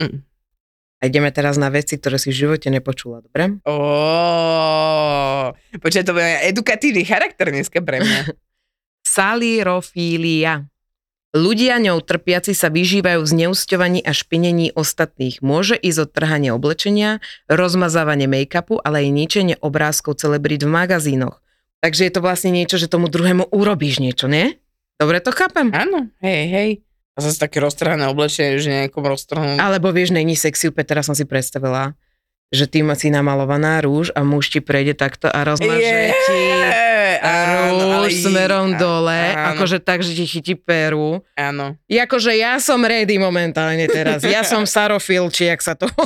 Mm. 0.00 0.18
A 1.00 1.08
ideme 1.08 1.28
teraz 1.28 1.56
na 1.56 1.68
veci, 1.68 1.96
ktoré 1.96 2.16
si 2.16 2.28
v 2.28 2.38
živote 2.38 2.68
nepočula, 2.68 3.20
dobre? 3.20 3.56
Oh, 3.64 5.48
počkaj, 5.74 6.04
to 6.04 6.12
bude 6.12 6.28
edukatívny 6.44 7.02
charakter 7.02 7.48
dneska 7.48 7.80
pre 7.80 7.98
mňa. 7.98 8.20
Salirofília. 9.10 10.69
Ľudia 11.30 11.78
ňou 11.78 12.02
trpiaci 12.02 12.58
sa 12.58 12.74
vyžívajú 12.74 13.22
v 13.22 13.30
zneusťovaní 13.30 14.02
a 14.02 14.10
špinení 14.10 14.74
ostatných. 14.74 15.38
Môže 15.46 15.78
ísť 15.78 15.98
o 16.02 16.06
trhanie 16.10 16.50
oblečenia, 16.50 17.22
rozmazávanie 17.46 18.26
make-upu, 18.26 18.82
ale 18.82 19.06
aj 19.06 19.14
ničenie 19.14 19.54
obrázkov 19.62 20.18
celebrít 20.18 20.66
v 20.66 20.74
magazínoch. 20.74 21.38
Takže 21.86 22.10
je 22.10 22.12
to 22.12 22.20
vlastne 22.20 22.50
niečo, 22.50 22.82
že 22.82 22.90
tomu 22.90 23.06
druhému 23.06 23.46
urobíš 23.54 24.02
niečo, 24.02 24.26
nie? 24.26 24.58
Dobre 24.98 25.22
to 25.22 25.30
chápem? 25.30 25.70
Áno, 25.70 26.10
hej, 26.18 26.42
hej. 26.50 26.70
A 27.14 27.22
zase 27.22 27.38
také 27.38 27.62
roztrhané 27.62 28.10
oblečenie, 28.10 28.58
že 28.58 28.68
nejakom 28.74 29.06
roztrhnú. 29.06 29.62
Alebo 29.62 29.94
vieš, 29.94 30.10
není 30.10 30.34
sexy, 30.34 30.74
úplne 30.74 30.90
teraz 30.90 31.06
som 31.06 31.14
si 31.14 31.22
predstavila, 31.22 31.94
že 32.50 32.66
ty 32.66 32.82
si 32.98 33.08
namalovaná 33.14 33.78
rúž 33.78 34.10
a 34.18 34.26
muž 34.26 34.50
ti 34.50 34.58
prejde 34.58 34.98
takto 34.98 35.30
a 35.30 35.46
rozmaže 35.46 36.10
ti 36.26 36.38
rúž 37.20 38.24
smerom 38.24 38.74
dole, 38.80 39.36
áno. 39.36 39.56
akože 39.56 39.78
tak, 39.78 40.00
že 40.00 40.16
ti 40.16 40.24
chytí 40.24 40.54
peru. 40.56 41.20
Áno. 41.36 41.76
Akože 41.86 42.32
ja 42.34 42.56
som 42.58 42.80
ready 42.80 43.20
momentálne 43.20 43.84
teraz. 43.86 44.24
Ja 44.24 44.42
som 44.42 44.64
sarofil, 44.64 45.28
či 45.28 45.52
jak 45.52 45.60
sa 45.60 45.76
to... 45.76 45.86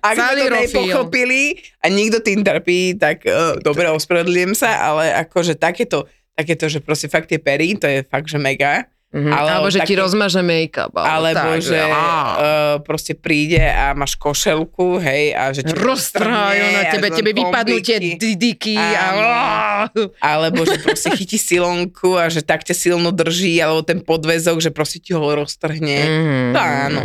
Ak 0.00 0.16
sme 0.16 0.32
to 0.32 0.48
Salirofil. 0.48 0.64
nepochopili 0.64 1.42
a 1.84 1.92
nikto 1.92 2.24
tým 2.24 2.40
trpí, 2.40 2.96
tak 2.96 3.20
uh, 3.28 3.60
dobre, 3.60 3.84
ospravedlňujem 3.92 4.56
sa, 4.56 4.80
ale 4.80 5.12
akože 5.28 5.60
takéto, 5.60 6.08
takéto, 6.32 6.72
že 6.72 6.80
proste 6.80 7.12
fakt 7.12 7.28
tie 7.28 7.36
pery, 7.36 7.76
to 7.76 7.84
je 7.84 8.00
fakt, 8.08 8.32
že 8.32 8.40
mega. 8.40 8.88
Mhm. 9.10 9.26
Ale 9.26 9.48
Alebo 9.58 9.74
že 9.74 9.82
ti 9.82 9.98
také- 9.98 10.02
rozmaže 10.06 10.38
make-up. 10.38 10.94
Alebo 10.94 11.58
tak, 11.58 11.66
že 11.66 11.82
á. 11.82 11.90
uh, 11.90 12.76
proste 12.78 13.18
príde 13.18 13.58
a 13.58 13.90
máš 13.90 14.14
košelku, 14.14 15.02
hej, 15.02 15.34
a 15.34 15.50
že 15.50 15.66
ti 15.66 15.74
Roztrhajú 15.74 16.62
na 16.62 16.86
roztrhne 16.86 16.92
tebe, 16.94 17.08
a 17.10 17.16
tebe 17.18 17.30
vypadnú 17.34 17.76
tie 17.82 17.98
didiky 17.98 18.78
a... 18.78 19.90
Alebo 20.22 20.62
že 20.62 20.78
proste 20.78 21.10
chytí 21.18 21.42
silonku 21.42 22.14
a 22.14 22.30
že 22.30 22.38
tak 22.46 22.62
ťa 22.62 22.70
silno 22.70 23.10
drží, 23.10 23.58
alebo 23.58 23.82
ten 23.82 23.98
podväzok, 23.98 24.62
že 24.62 24.70
proste 24.70 25.02
ti 25.02 25.10
ho 25.10 25.26
roztrhne. 25.26 25.98
Mhm. 26.06 26.50
To 26.54 26.60
áno. 26.62 27.00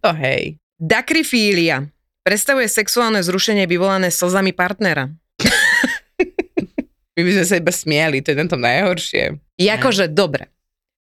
To 0.00 0.10
hej. 0.16 0.56
Dakrifília. 0.80 1.84
Predstavuje 2.24 2.72
sexuálne 2.72 3.20
zrušenie 3.20 3.68
vyvolané 3.68 4.08
slzami 4.08 4.56
partnera. 4.56 5.12
My 7.16 7.20
by 7.20 7.32
sme 7.36 7.44
sa 7.44 7.56
iba 7.60 7.68
smiali, 7.68 8.24
to 8.24 8.32
je 8.32 8.38
na 8.38 8.48
tom 8.48 8.64
najhoršie. 8.64 9.36
Jakože, 9.60 10.08
dobre. 10.08 10.48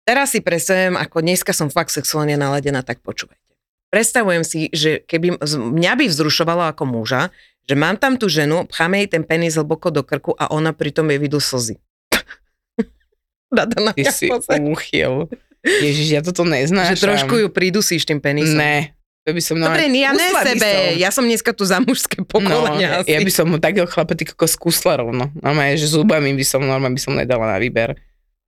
Teraz 0.09 0.33
si 0.33 0.41
predstavujem, 0.41 0.97
ako 0.97 1.21
dneska 1.21 1.53
som 1.53 1.69
fakt 1.69 1.93
sexuálne 1.93 2.33
naladená, 2.33 2.81
tak 2.81 2.97
počúvajte. 3.05 3.45
Predstavujem 3.93 4.41
si, 4.41 4.65
že 4.73 5.05
keby 5.05 5.37
mňa 5.45 5.93
by 6.01 6.05
vzrušovalo 6.09 6.65
ako 6.73 6.89
muža, 6.89 7.29
že 7.69 7.77
mám 7.77 7.93
tam 7.93 8.17
tú 8.17 8.25
ženu, 8.25 8.65
pcháme 8.65 9.05
jej 9.05 9.09
ten 9.13 9.21
penis 9.21 9.53
hlboko 9.53 9.93
do 9.93 10.01
krku 10.01 10.33
a 10.33 10.49
ona 10.49 10.73
pritom 10.73 11.05
jej 11.13 11.21
vidú 11.21 11.37
slzy. 11.37 11.77
Dada 13.53 13.77
na 13.77 13.93
Ty 13.93 14.09
si 14.09 14.33
úchyl. 14.57 15.29
Ježiš, 15.61 16.07
ja 16.09 16.21
toto 16.25 16.41
neznášam. 16.41 16.97
Že 16.97 17.05
trošku 17.05 17.35
ju 17.45 17.47
pridusíš 17.53 18.09
tým 18.09 18.17
penisom. 18.17 18.57
Ne, 18.57 18.97
to 19.29 19.37
by 19.37 19.41
som... 19.45 19.61
Dobre, 19.61 19.93
ja 19.93 20.09
ne 20.09 20.29
sebe, 20.41 20.69
som. 20.73 20.97
ja 20.97 21.09
som 21.13 21.23
dneska 21.29 21.53
tu 21.53 21.69
za 21.69 21.77
mužské 21.77 22.25
pokolenia 22.25 22.97
no, 22.97 23.05
asi. 23.05 23.13
ja 23.13 23.21
by 23.21 23.29
som 23.29 23.45
mu 23.45 23.61
takého 23.61 23.85
chlapa 23.85 24.17
ty 24.17 24.25
skúsla 24.25 25.05
rovno. 25.05 25.29
Normálne, 25.37 25.77
že 25.77 25.85
zubami 25.85 26.33
by 26.33 26.41
som, 26.41 26.65
normálne 26.65 26.97
by 26.97 27.03
som 27.05 27.13
nedala 27.13 27.45
na 27.45 27.61
výber. 27.61 27.93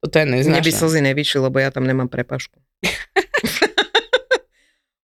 Toto 0.02 0.18
je 0.18 0.26
Mne 0.26 0.62
by 0.66 0.72
slzy 0.74 1.00
nevyšli, 1.06 1.40
lebo 1.46 1.62
ja 1.62 1.70
tam 1.70 1.86
nemám 1.86 2.10
prepašku. 2.10 2.58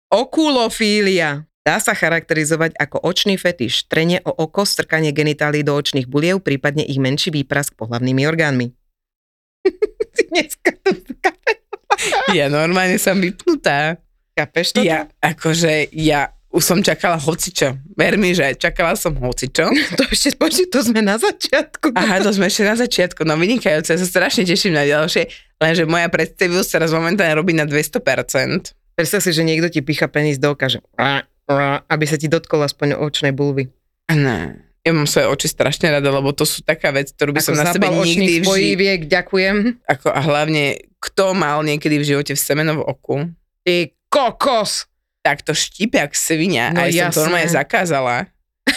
Okulofília. 0.08 1.44
Dá 1.66 1.82
sa 1.82 1.98
charakterizovať 1.98 2.78
ako 2.78 3.02
očný 3.02 3.34
fetiš, 3.34 3.90
trenie 3.90 4.22
o 4.22 4.30
oko, 4.30 4.62
strkanie 4.62 5.10
genitálií 5.10 5.66
do 5.66 5.74
očných 5.74 6.06
buliev, 6.06 6.38
prípadne 6.38 6.86
ich 6.86 6.96
menší 6.96 7.34
výprask 7.34 7.74
pohlavnými 7.74 8.22
orgánmi. 8.22 8.70
Ty 10.14 10.22
dneska 10.30 10.70
to 10.80 10.94
kapeš, 11.26 11.58
Ja 12.30 12.46
normálne 12.46 13.02
som 13.02 13.18
vypnutá. 13.18 13.98
kapeš 14.38 14.78
to? 14.78 14.86
Ja, 14.86 15.10
akože, 15.18 15.90
ja 15.90 16.35
už 16.56 16.62
som 16.64 16.80
čakala 16.80 17.20
hocičo. 17.20 17.76
Ver 18.00 18.16
mi, 18.16 18.32
že 18.32 18.56
čakala 18.56 18.96
som 18.96 19.12
hocičo. 19.12 19.68
To 20.00 20.02
ešte, 20.08 20.40
počuť, 20.40 20.72
to 20.72 20.80
sme 20.80 21.04
na 21.04 21.20
začiatku. 21.20 21.92
Aha, 21.92 22.24
to 22.24 22.32
sme 22.32 22.48
ešte 22.48 22.64
na 22.64 22.72
začiatku. 22.80 23.28
No 23.28 23.36
vynikajúce, 23.36 23.92
ja 23.92 23.98
sa 24.00 24.08
strašne 24.08 24.48
teším 24.48 24.72
na 24.72 24.88
ďalšie. 24.88 25.28
Lenže 25.60 25.84
moja 25.84 26.08
predstavivosť 26.08 26.80
teraz 26.80 26.96
momentálne 26.96 27.36
robí 27.36 27.52
na 27.52 27.68
200%. 27.68 28.00
Predstav 28.96 29.20
si, 29.20 29.30
že 29.36 29.44
niekto 29.44 29.68
ti 29.68 29.84
picha 29.84 30.08
penis 30.08 30.40
do 30.40 30.56
oka, 30.56 30.72
že 30.72 30.80
aby 31.92 32.04
sa 32.08 32.16
ti 32.16 32.32
dotkol 32.32 32.64
aspoň 32.64 32.96
očnej 32.96 33.36
bulvy. 33.36 33.68
Ne. 34.08 34.64
Ja 34.86 34.94
mám 34.94 35.10
svoje 35.10 35.26
oči 35.26 35.50
strašne 35.50 35.90
rada, 35.90 36.08
lebo 36.08 36.30
to 36.30 36.46
sú 36.46 36.62
taká 36.62 36.94
vec, 36.94 37.10
ktorú 37.10 37.34
by 37.34 37.42
som 37.42 37.58
na 37.58 37.74
sebe 37.74 37.90
nikdy 37.90 38.40
v 38.40 38.46
spojíviek, 38.46 39.00
ďakujem. 39.10 39.82
ako, 39.82 40.14
a 40.14 40.20
hlavne, 40.22 40.78
kto 41.02 41.34
mal 41.34 41.66
niekedy 41.66 41.98
v 41.98 42.06
živote 42.14 42.32
v 42.38 42.40
semeno 42.40 42.78
v 42.78 42.82
oku, 42.86 43.16
Ty 43.66 43.90
kokos! 44.06 44.86
Tak 45.26 45.42
to 45.42 45.50
štípe 45.50 45.98
jak 45.98 46.14
svinia 46.14 46.70
No 46.70 46.80
a 46.80 46.86
ja 46.86 47.10
som 47.10 47.12
to 47.12 47.20
normálne 47.26 47.50
zakázala. 47.50 48.30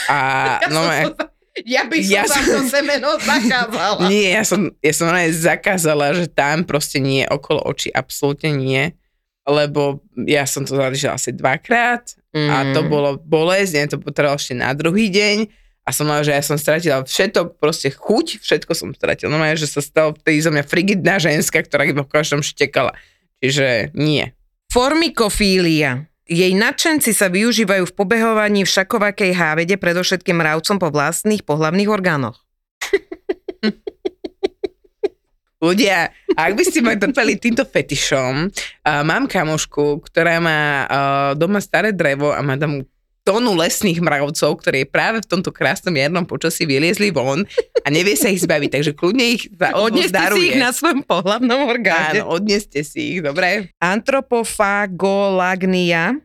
A 0.05 0.17
no, 0.73 0.81
som 0.81 1.13
to, 1.13 1.25
ja 1.61 1.85
by 1.85 1.97
som 1.97 2.09
Ja 2.09 2.17
ja 2.17 2.23
som- 2.25 2.41
to 2.43 2.57
semeno 2.73 3.09
zakázala. 3.15 4.09
nie, 4.09 4.33
ja 4.33 4.41
som, 4.41 4.73
ja 4.79 4.89
som 4.91 5.05
normálne 5.05 5.29
zakázala, 5.31 6.05
že 6.11 6.25
tam 6.27 6.61
proste 6.63 6.97
nie, 6.97 7.21
okolo 7.23 7.61
očí 7.63 7.89
absolútne 7.89 8.49
nie, 8.51 8.97
lebo 9.43 10.01
ja 10.19 10.43
som 10.43 10.61
to 10.61 10.73
zaližila 10.73 11.13
asi 11.13 11.29
dvakrát 11.31 12.17
a 12.29 12.61
to 12.71 12.81
Mm. 12.81 12.87
bolo 12.87 13.09
bolesť, 13.17 13.71
nie, 13.71 13.85
to 13.87 13.97
potrebovalo 13.97 14.37
ešte 14.37 14.53
na 14.53 14.69
druhý 14.71 15.09
deň 15.09 15.49
a 15.81 15.89
som 15.89 16.05
mala, 16.05 16.21
že 16.21 16.29
ja 16.29 16.41
som 16.41 16.53
stratila 16.53 17.01
všetko, 17.01 17.57
proste 17.57 17.89
chuť, 17.89 18.37
všetko 18.37 18.71
som 18.71 18.93
stratila. 18.93 19.25
Normálne, 19.27 19.57
že 19.57 19.65
sa 19.65 19.81
stalo 19.81 20.13
vtedy 20.13 20.37
zo 20.37 20.53
mňa 20.53 20.61
frigidná 20.61 21.17
ženská, 21.17 21.65
ktorá 21.65 21.81
iba 21.83 22.05
v 22.05 22.11
každom 22.11 22.45
štekala. 22.45 22.93
Čiže 23.39 23.89
nie. 23.93 24.29
Formikofília. 24.69 26.05
Jej 26.29 26.53
nadšenci 26.53 27.09
sa 27.09 27.25
využívajú 27.25 27.89
v 27.89 27.95
pobehovaní 27.97 28.61
v 28.61 28.69
šakovakej 28.69 29.33
hávede, 29.33 29.81
predovšetkým 29.81 30.37
mravcom 30.37 30.77
po 30.77 30.93
vlastných 30.93 31.41
pohlavných 31.41 31.89
orgánoch. 31.89 32.45
Ľudia, 35.65 36.13
ak 36.37 36.53
by 36.53 36.63
ste 36.63 36.85
ma 36.85 36.93
trpeli 36.95 37.35
týmto 37.35 37.65
fetišom, 37.65 38.45
uh, 38.45 39.01
mám 39.01 39.25
kamošku, 39.25 40.05
ktorá 40.05 40.37
má 40.37 40.85
uh, 40.85 41.33
doma 41.33 41.57
staré 41.59 41.97
drevo 41.97 42.29
a 42.29 42.45
má 42.45 42.55
tam 42.61 42.85
tónu 43.29 43.53
lesných 43.53 44.01
mravcov, 44.01 44.57
ktoré 44.57 44.89
práve 44.89 45.21
v 45.21 45.29
tomto 45.29 45.53
krásnom 45.53 45.93
jarnom 45.93 46.25
počasí 46.25 46.65
vyliezli 46.65 47.13
von 47.13 47.45
a 47.85 47.93
nevie 47.93 48.17
sa 48.17 48.33
ich 48.33 48.41
zbaviť, 48.41 48.69
takže 48.73 48.97
kľudne 48.97 49.37
ich 49.37 49.53
za 49.53 49.69
Odneste 49.85 50.17
daruje. 50.17 50.33
si 50.33 50.49
ich 50.49 50.57
na 50.57 50.73
svojom 50.73 51.05
pohlavnom 51.05 51.69
orgáne. 51.69 52.25
Áno, 52.25 52.33
odneste 52.33 52.81
si 52.81 53.13
ich, 53.13 53.21
dobre? 53.21 53.69
Antropofagolagnia 53.77 56.17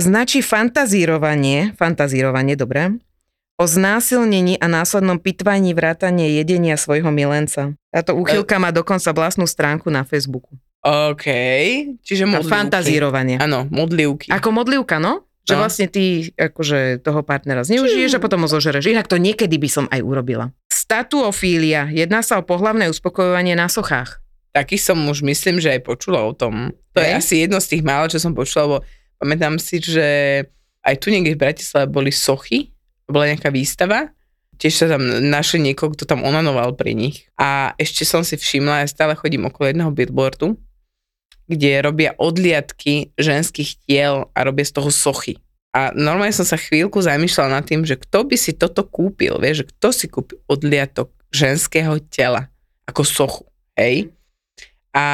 značí 0.00 0.40
fantazírovanie, 0.40 1.76
fantazírovanie, 1.76 2.56
dobre, 2.56 2.96
o 3.60 3.68
znásilnení 3.68 4.56
a 4.56 4.64
následnom 4.64 5.20
pitvaní 5.20 5.76
vrátanie 5.76 6.40
jedenia 6.40 6.80
svojho 6.80 7.12
milenca. 7.12 7.76
Táto 7.92 8.16
úchylka 8.16 8.56
má 8.56 8.72
dokonca 8.72 9.12
vlastnú 9.12 9.44
stránku 9.44 9.92
na 9.92 10.08
Facebooku. 10.08 10.56
OK, 10.80 11.26
čiže 12.00 12.24
A 12.24 12.28
modlivky. 12.38 12.48
fantazírovanie. 12.48 13.36
Áno, 13.36 13.68
modlivky. 13.68 14.32
Ako 14.32 14.48
modlivka, 14.54 14.96
no? 14.96 15.27
Že 15.48 15.54
No. 15.56 15.60
vlastne 15.64 15.86
ty 15.88 16.28
akože 16.36 17.00
toho 17.00 17.24
partnera 17.24 17.64
zneužiješ 17.64 18.20
a 18.20 18.22
potom 18.22 18.44
ho 18.44 18.48
zožereš. 18.52 18.84
Inak 18.92 19.08
to 19.08 19.16
niekedy 19.16 19.56
by 19.56 19.68
som 19.72 19.84
aj 19.88 20.04
urobila. 20.04 20.52
Statuofília. 20.68 21.88
Jedná 21.88 22.20
sa 22.20 22.36
o 22.36 22.44
pohlavné 22.44 22.84
uspokojovanie 22.92 23.56
na 23.56 23.72
sochách. 23.72 24.20
Taký 24.52 24.76
som 24.76 25.00
už 25.08 25.24
myslím, 25.24 25.56
že 25.56 25.72
aj 25.72 25.88
počula 25.88 26.20
o 26.20 26.36
tom. 26.36 26.72
To 26.92 27.00
je 27.00 27.08
Hej. 27.08 27.16
asi 27.16 27.34
jedno 27.44 27.60
z 27.60 27.76
tých 27.76 27.82
mála, 27.84 28.12
čo 28.12 28.20
som 28.20 28.36
počula, 28.36 28.64
lebo 28.68 28.76
pamätám 29.16 29.56
si, 29.56 29.80
že 29.80 30.06
aj 30.84 30.94
tu 31.00 31.08
niekde 31.08 31.32
v 31.32 31.42
Bratislave 31.44 31.88
boli 31.88 32.12
sochy, 32.12 32.72
bola 33.04 33.28
nejaká 33.28 33.48
výstava, 33.48 34.12
tiež 34.56 34.74
sa 34.74 34.86
tam 34.90 35.00
našli 35.06 35.62
niekoho, 35.62 35.94
kto 35.94 36.04
tam 36.04 36.24
onanoval 36.24 36.74
pri 36.74 36.92
nich. 36.92 37.30
A 37.38 37.72
ešte 37.76 38.02
som 38.04 38.20
si 38.20 38.34
všimla, 38.34 38.82
ja 38.82 38.88
stále 38.88 39.14
chodím 39.14 39.46
okolo 39.46 39.70
jedného 39.70 39.92
billboardu, 39.94 40.56
kde 41.48 41.80
robia 41.80 42.12
odliadky 42.20 43.16
ženských 43.16 43.80
tiel 43.88 44.28
a 44.36 44.38
robia 44.44 44.68
z 44.68 44.76
toho 44.76 44.92
sochy. 44.92 45.40
A 45.72 45.92
normálne 45.96 46.32
som 46.32 46.44
sa 46.44 46.60
chvíľku 46.60 47.00
zamýšľala 47.00 47.60
nad 47.60 47.64
tým, 47.64 47.84
že 47.84 47.96
kto 47.96 48.24
by 48.28 48.36
si 48.36 48.52
toto 48.56 48.84
kúpil, 48.84 49.36
vieš, 49.40 49.64
že 49.64 49.68
kto 49.76 49.88
si 49.92 50.06
kúpi 50.08 50.40
odliatok 50.48 51.12
ženského 51.28 52.00
tela 52.08 52.48
ako 52.88 53.04
sochu, 53.04 53.44
hej? 53.76 54.08
A 54.96 55.04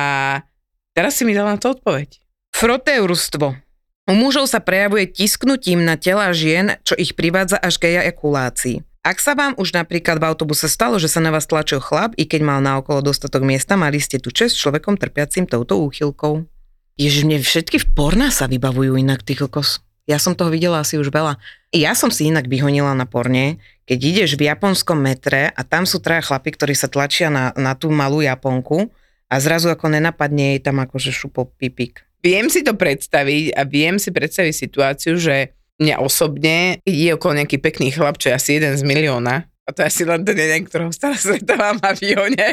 teraz 0.94 1.18
si 1.18 1.26
mi 1.26 1.34
dala 1.34 1.58
na 1.58 1.60
to 1.60 1.74
odpoveď. 1.74 2.22
Froteurstvo. 2.54 3.58
U 4.04 4.12
mužov 4.12 4.46
sa 4.46 4.62
prejavuje 4.62 5.10
tisknutím 5.10 5.82
na 5.82 5.98
tela 5.98 6.30
žien, 6.30 6.78
čo 6.86 6.94
ich 6.94 7.18
privádza 7.18 7.58
až 7.58 7.82
k 7.82 7.98
ejakulácii. 7.98 8.84
Ak 9.04 9.20
sa 9.20 9.36
vám 9.36 9.52
už 9.60 9.76
napríklad 9.76 10.16
v 10.16 10.32
autobuse 10.32 10.64
stalo, 10.64 10.96
že 10.96 11.12
sa 11.12 11.20
na 11.20 11.28
vás 11.28 11.44
tlačil 11.44 11.76
chlap, 11.76 12.16
i 12.16 12.24
keď 12.24 12.40
mal 12.40 12.64
naokolo 12.64 13.04
dostatok 13.04 13.44
miesta, 13.44 13.76
mali 13.76 14.00
ste 14.00 14.16
tu 14.16 14.32
čest 14.32 14.56
človekom 14.56 14.96
trpiacim 14.96 15.44
touto 15.44 15.76
úchylkou. 15.76 16.48
Ježiš, 16.96 17.28
mne 17.28 17.44
všetky 17.44 17.84
v 17.84 17.86
porná 17.92 18.32
sa 18.32 18.48
vybavujú 18.48 18.96
inak, 18.96 19.20
ty 19.20 19.36
kokos. 19.36 19.84
Ja 20.08 20.16
som 20.16 20.32
toho 20.32 20.48
videla 20.48 20.80
asi 20.80 20.96
už 20.96 21.12
veľa. 21.12 21.36
Ja 21.76 21.92
som 21.92 22.08
si 22.08 22.32
inak 22.32 22.48
vyhonila 22.48 22.96
na 22.96 23.04
porne, 23.04 23.60
keď 23.84 23.98
ideš 24.00 24.30
v 24.40 24.48
japonskom 24.48 24.96
metre 24.96 25.52
a 25.52 25.60
tam 25.68 25.84
sú 25.84 26.00
traja 26.00 26.24
chlapi, 26.24 26.56
ktorí 26.56 26.72
sa 26.72 26.88
tlačia 26.88 27.28
na, 27.28 27.52
na 27.60 27.76
tú 27.76 27.92
malú 27.92 28.24
Japonku 28.24 28.88
a 29.28 29.34
zrazu 29.36 29.68
ako 29.68 29.92
nenapadne 29.92 30.56
jej 30.56 30.60
tam 30.64 30.80
akože 30.80 31.12
šupo 31.12 31.52
pipik. 31.60 32.08
Viem 32.24 32.48
si 32.48 32.64
to 32.64 32.72
predstaviť 32.72 33.52
a 33.52 33.68
viem 33.68 34.00
si 34.00 34.08
predstaviť 34.08 34.54
situáciu, 34.56 35.20
že 35.20 35.52
mňa 35.82 35.96
osobne, 36.02 36.78
je 36.86 37.10
okolo 37.14 37.42
nejaký 37.42 37.58
pekný 37.58 37.90
chlap, 37.90 38.18
čo 38.20 38.30
je 38.30 38.38
asi 38.38 38.50
jeden 38.58 38.74
z 38.78 38.82
milióna, 38.86 39.48
a 39.64 39.72
to 39.72 39.80
je 39.80 39.88
asi 39.88 40.02
len 40.04 40.20
ten 40.28 40.36
jeden, 40.36 40.68
ktorého 40.68 40.92
stále 40.92 41.16
stretávam 41.24 41.80
v 41.80 41.84
avióne, 41.88 42.48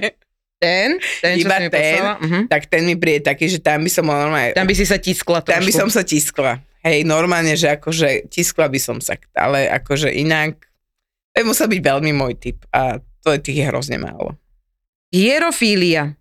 Ten? 0.62 1.02
Ten, 1.26 1.42
čo 1.42 1.50
Iba 1.50 1.58
mi 1.58 1.68
ten? 1.74 2.02
Mhm. 2.22 2.40
tak 2.46 2.70
ten 2.70 2.86
mi 2.86 2.94
príde 2.94 3.26
taký, 3.26 3.50
že 3.50 3.58
tam 3.58 3.82
by 3.82 3.90
som 3.90 4.06
normálne... 4.06 4.54
Tam 4.54 4.70
by 4.70 4.76
si 4.78 4.86
sa 4.86 5.02
tiskla 5.02 5.42
trošku. 5.42 5.58
tam 5.58 5.66
by 5.66 5.74
som 5.74 5.90
sa 5.90 6.06
tiskla. 6.06 6.62
Hej, 6.86 7.02
normálne, 7.06 7.58
že 7.58 7.74
akože 7.78 8.30
tiskla 8.30 8.70
by 8.70 8.80
som 8.82 8.98
sa, 9.02 9.18
ale 9.34 9.66
akože 9.70 10.14
inak, 10.14 10.62
to 11.34 11.42
by 11.42 11.46
musel 11.50 11.66
byť 11.66 11.82
veľmi 11.82 12.12
môj 12.14 12.34
typ 12.38 12.58
a 12.74 13.02
to 13.22 13.34
je 13.34 13.40
tých 13.42 13.58
je 13.62 13.66
hrozne 13.70 13.98
málo. 14.02 14.38
Hierofília. 15.10 16.18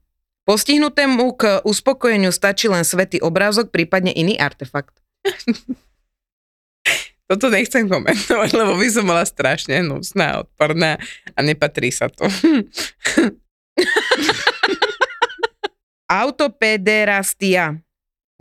Postihnutému 0.48 1.36
k 1.36 1.60
uspokojeniu 1.64 2.32
stačí 2.32 2.66
len 2.68 2.82
svetý 2.82 3.20
obrázok, 3.20 3.68
prípadne 3.68 4.10
iný 4.12 4.40
artefakt. 4.40 5.00
Toto 7.30 7.46
nechcem 7.46 7.86
komentovať, 7.86 8.50
lebo 8.60 8.74
by 8.74 8.88
som 8.90 9.06
bola 9.06 9.22
strašne 9.22 9.86
hnusná, 9.86 10.42
odporná 10.42 10.98
a 11.30 11.38
nepatrí 11.46 11.94
sa 11.94 12.10
to. 12.10 12.26
Autopederastia. 16.10 17.78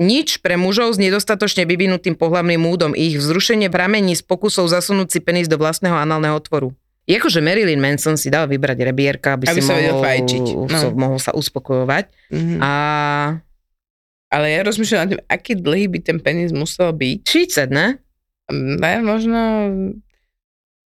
Nič 0.02 0.41
pre 0.41 0.58
mužov 0.58 0.95
s 0.95 0.97
nedostatočne 0.97 1.69
vyvinutým 1.69 2.17
pohlavným 2.17 2.58
múdom. 2.58 2.97
Ich 2.97 3.19
vzrušenie 3.19 3.69
bramení 3.69 4.17
z 4.17 4.25
pokusov 4.25 4.65
zasunúť 4.71 5.13
si 5.13 5.19
penis 5.21 5.45
do 5.45 5.62
vlastného 5.62 5.93
análneho 5.93 6.34
otvoru. 6.34 6.73
Je 7.06 7.19
ako, 7.19 7.30
že 7.30 7.45
Marilyn 7.45 7.82
Manson 7.84 8.17
si 8.17 8.34
dal 8.34 8.49
vybrať 8.49 8.78
rebierka, 8.86 9.38
aby, 9.38 9.49
Aby 9.49 9.62
si 9.62 9.65
sa 9.65 9.75
mohol, 9.75 10.02
fajčiť, 10.02 10.45
no. 10.45 10.69
so, 10.69 10.88
mohol 10.95 11.19
sa 11.21 11.36
uspokojovať. 11.36 12.06
Mhm. 12.34 12.58
A 12.63 12.71
Ale 14.30 14.45
ja 14.54 14.62
rozmýšľam 14.62 14.99
nad 15.02 15.10
tým, 15.13 15.21
aký 15.25 15.54
dlhý 15.58 15.86
by 15.89 15.99
ten 16.06 16.17
penis 16.21 16.54
musel 16.54 16.93
byť. 16.93 17.17
30, 17.25 17.69
ne? 17.69 17.97
Ne, 18.54 19.02
možno... 19.02 19.40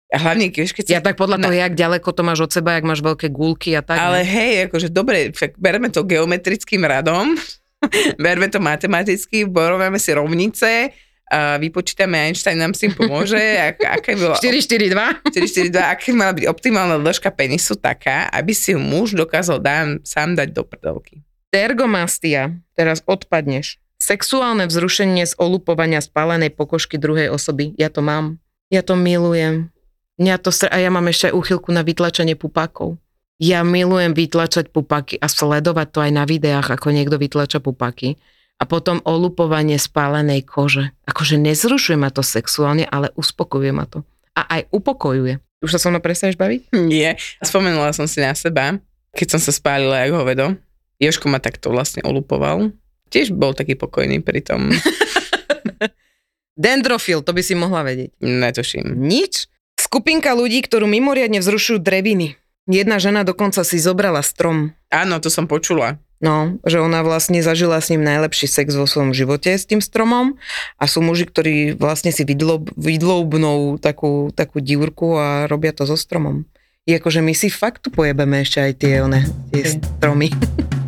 A 0.09 0.17
hlavne, 0.17 0.49
vieš, 0.49 0.73
keď 0.73 0.85
Ja 0.89 1.03
tak 1.05 1.21
podľa 1.21 1.37
na- 1.37 1.45
toho, 1.45 1.55
jak 1.61 1.77
ďaleko 1.77 2.09
to 2.17 2.23
máš 2.25 2.41
od 2.49 2.51
seba, 2.51 2.81
jak 2.81 2.89
máš 2.89 3.05
veľké 3.05 3.29
gulky 3.29 3.77
a 3.77 3.85
tak. 3.85 4.01
Ale 4.01 4.25
ne? 4.25 4.29
hej, 4.29 4.53
akože 4.73 4.89
dobre, 4.89 5.37
však 5.37 5.61
bereme 5.61 5.93
to 5.93 6.01
geometrickým 6.01 6.81
radom, 6.81 7.37
bereme 8.25 8.49
to 8.49 8.57
matematicky, 8.57 9.45
borovíme 9.45 10.01
si 10.01 10.11
rovnice, 10.17 10.97
a 11.29 11.61
vypočítame, 11.61 12.17
Einstein 12.17 12.57
nám 12.57 12.73
s 12.73 12.89
tým 12.89 12.97
pomôže, 12.97 13.37
ak, 13.69 14.01
aké 14.01 14.17
bolo... 14.17 14.33
4-4-2. 14.41 15.29
442, 15.29 15.77
aká 15.77 16.09
mala 16.17 16.33
byť 16.33 16.45
optimálna 16.49 16.97
dĺžka 17.05 17.29
penisu 17.37 17.77
taká, 17.77 18.33
aby 18.33 18.57
si 18.57 18.73
ju 18.73 18.81
muž 18.81 19.13
dokázal 19.13 19.61
dám, 19.61 20.01
sám 20.09 20.41
dať 20.41 20.57
do 20.57 20.65
prdelky. 20.65 21.21
Tergomastia. 21.53 22.57
Teraz 22.73 23.05
odpadneš. 23.05 23.77
Sexuálne 23.99 24.71
vzrušenie 24.71 25.27
z 25.27 25.35
olupovania 25.43 25.99
spálenej 25.99 26.55
pokožky 26.55 26.97
druhej 27.03 27.35
osoby. 27.35 27.75
Ja 27.75 27.91
to 27.91 27.99
mám. 27.99 28.39
Ja 28.71 28.87
to 28.87 28.95
milujem. 28.95 29.75
Mňa 30.19 30.35
to 30.39 30.51
str- 30.55 30.71
a 30.71 30.79
ja 30.79 30.91
mám 30.91 31.11
ešte 31.11 31.31
aj 31.31 31.37
úchylku 31.39 31.71
na 31.75 31.83
vytlačenie 31.83 32.39
pupákov. 32.39 32.99
Ja 33.39 33.63
milujem 33.63 34.19
vytlačať 34.19 34.75
pupaky 34.75 35.19
a 35.23 35.31
sledovať 35.31 35.89
to 35.95 35.99
aj 36.03 36.11
na 36.11 36.27
videách, 36.27 36.75
ako 36.75 36.91
niekto 36.91 37.19
vytlača 37.23 37.63
pupaky. 37.63 38.19
A 38.59 38.67
potom 38.67 38.99
olupovanie 39.07 39.79
spálenej 39.79 40.43
kože. 40.43 40.91
Akože 41.07 41.39
nezrušuje 41.39 41.95
ma 41.95 42.11
to 42.11 42.27
sexuálne, 42.27 42.83
ale 42.83 43.15
uspokojuje 43.15 43.71
ma 43.71 43.87
to. 43.87 44.03
A 44.35 44.59
aj 44.59 44.67
upokojuje. 44.75 45.39
Už 45.63 45.75
sa 45.75 45.79
so 45.79 45.91
mnou 45.91 46.03
prestaneš 46.03 46.35
baviť? 46.35 46.75
Nie, 46.91 47.15
spomenula 47.43 47.95
som 47.95 48.11
si 48.11 48.19
na 48.19 48.35
seba, 48.35 48.79
keď 49.15 49.39
som 49.39 49.41
sa 49.43 49.55
spálila 49.55 50.03
jak 50.03 50.15
hovedo. 50.15 50.59
Joško 50.99 51.31
ma 51.31 51.39
takto 51.39 51.71
vlastne 51.71 52.03
olupoval. 52.03 52.75
Tiež 53.09 53.33
bol 53.33 53.57
taký 53.57 53.75
pokojný 53.75 54.21
pri 54.21 54.45
tom. 54.45 54.69
Dendrofil, 56.59 57.23
to 57.23 57.31
by 57.31 57.43
si 57.43 57.55
mohla 57.55 57.87
vedieť. 57.87 58.19
Netuším. 58.19 58.99
Nič. 58.99 59.47
Skupinka 59.79 60.35
ľudí, 60.35 60.59
ktorú 60.67 60.91
mimoriadne 60.91 61.39
vzrušujú 61.39 61.79
dreviny. 61.79 62.35
Jedna 62.69 63.01
žena 63.01 63.25
dokonca 63.25 63.65
si 63.65 63.81
zobrala 63.81 64.21
strom. 64.21 64.77
Áno, 64.93 65.23
to 65.23 65.33
som 65.33 65.49
počula. 65.49 65.97
No, 66.19 66.59
že 66.67 66.83
ona 66.83 67.07
vlastne 67.07 67.39
zažila 67.47 67.79
s 67.79 67.95
ním 67.95 68.03
najlepší 68.03 68.51
sex 68.51 68.75
vo 68.75 68.91
svojom 68.91 69.15
živote 69.15 69.55
s 69.55 69.71
tým 69.71 69.79
stromom 69.79 70.35
a 70.75 70.85
sú 70.91 70.99
muži, 70.99 71.31
ktorí 71.31 71.79
vlastne 71.79 72.11
si 72.11 72.27
vydlob, 72.27 72.75
vydloubnú 72.75 73.79
takú, 73.79 74.35
takú 74.35 74.59
diurku 74.59 75.15
a 75.15 75.47
robia 75.47 75.71
to 75.71 75.87
so 75.87 75.95
stromom. 75.95 76.43
I 76.91 76.99
akože 76.99 77.23
my 77.23 77.39
si 77.39 77.55
fakt 77.55 77.87
tu 77.87 77.95
pojebeme 77.95 78.43
ešte 78.43 78.59
aj 78.59 78.73
tie, 78.83 78.95
one, 78.99 79.23
tie 79.55 79.79
stromy. 79.79 80.35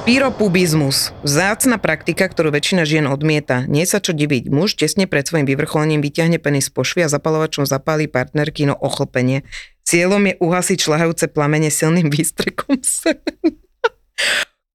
Pyropubizmus. 0.00 1.12
Vzácna 1.20 1.76
praktika, 1.76 2.24
ktorú 2.24 2.48
väčšina 2.56 2.88
žien 2.88 3.04
odmieta. 3.04 3.68
Nie 3.68 3.84
sa 3.84 4.00
čo 4.00 4.16
diviť. 4.16 4.48
Muž 4.48 4.72
tesne 4.80 5.04
pred 5.04 5.28
svojim 5.28 5.44
vyvrcholením 5.44 6.00
vyťahne 6.00 6.40
penis 6.40 6.72
z 6.72 6.74
pošvy 6.74 7.04
a 7.04 7.12
zapalovačom 7.12 7.68
zapálí 7.68 8.08
partnerky 8.08 8.64
no 8.64 8.80
ochlpenie. 8.80 9.44
Cieľom 9.84 10.24
je 10.32 10.34
uhasiť 10.40 10.78
šľahajúce 10.80 11.28
plamene 11.36 11.68
silným 11.68 12.08
výstrekom 12.14 12.80
semen. 12.80 13.60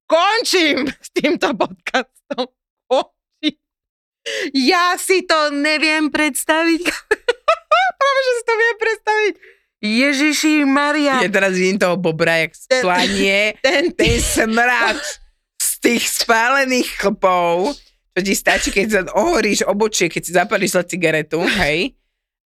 Končím 0.06 0.94
s 0.94 1.10
týmto 1.10 1.58
podcastom. 1.58 2.46
Končím. 2.86 3.58
Ja 4.54 4.94
si 5.02 5.26
to 5.26 5.50
neviem 5.50 6.14
predstaviť. 6.14 6.86
Práve, 8.00 8.20
že 8.22 8.34
si 8.38 8.44
to 8.46 8.54
viem 8.54 8.76
predstaviť. 8.78 9.55
Ježiši 9.86 10.66
Maria. 10.66 11.22
Ja 11.22 11.30
teraz 11.30 11.54
vidím 11.54 11.78
toho 11.78 11.94
bobra, 11.96 12.42
jak 12.42 12.58
splanie 12.58 13.54
ten 13.62 13.94
ten 13.94 14.18
smrad 14.18 14.98
z 15.62 15.70
tých 15.82 16.04
spálených 16.26 16.90
chlpov, 16.98 17.78
čo 18.16 18.20
ti 18.24 18.34
stačí, 18.34 18.70
keď 18.74 18.86
sa 18.90 19.02
ohoríš 19.14 19.68
obočie, 19.68 20.10
keď 20.10 20.22
si 20.24 20.32
zapalíš 20.34 20.80
za 20.80 20.84
cigaretu, 20.88 21.44
hej? 21.62 21.94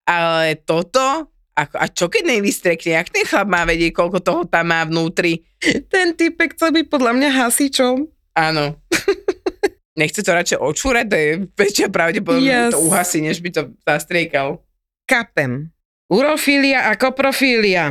Ale 0.06 0.62
toto, 0.62 1.34
ako, 1.58 1.74
a 1.76 1.86
čo 1.90 2.06
keď 2.06 2.38
nevystrekne? 2.38 2.94
Jak 2.94 3.10
ten 3.10 3.26
chlap 3.26 3.50
má 3.50 3.66
vedieť, 3.66 3.90
koľko 3.90 4.18
toho 4.22 4.40
tam 4.46 4.70
má 4.70 4.86
vnútri? 4.86 5.42
Ten 5.90 6.14
typek 6.14 6.54
chcel 6.54 6.70
byť 6.70 6.86
podľa 6.86 7.12
mňa 7.18 7.28
hasičom. 7.34 8.06
Áno. 8.38 8.78
Nechce 10.00 10.20
to 10.20 10.30
radšej 10.30 10.60
odšúrať, 10.60 11.06
to 11.08 11.16
je 11.16 11.30
väčšia 11.56 11.88
pravdepodobnosť, 11.88 12.46
yes. 12.46 12.68
Yes. 12.68 12.74
to 12.76 12.84
uhasí, 12.84 13.18
než 13.24 13.40
by 13.40 13.50
to 13.50 13.62
zastriekal. 13.82 14.60
Kapem. 15.08 15.72
Urofília 16.06 16.86
a 16.86 16.94
koprofília. 16.94 17.90